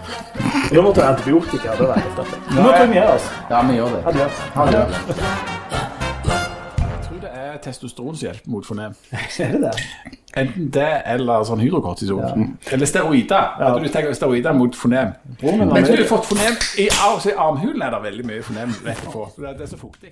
[0.73, 1.71] Da måtte du ha antibiotika.
[1.79, 2.41] Det var helt artig.
[2.57, 3.29] Nå kan vi gjøre oss.
[3.49, 4.01] Ja, vi gjør det.
[4.11, 4.41] Adios.
[4.55, 4.99] Adios.
[6.77, 8.93] Jeg tror det er testosteronshjelp mot fornem.
[9.39, 9.71] Er det det?
[10.35, 12.57] Enten det eller sånn hydrokortison.
[12.75, 13.53] Eller steroider.
[13.61, 15.13] Hadde du tenkt steroider mot fornem?
[15.39, 19.05] Broren Men hvis du har fått fornem i, armhulen er det veldig mye fornem rett
[19.13, 19.29] på.
[19.39, 20.11] Det er så fuktig.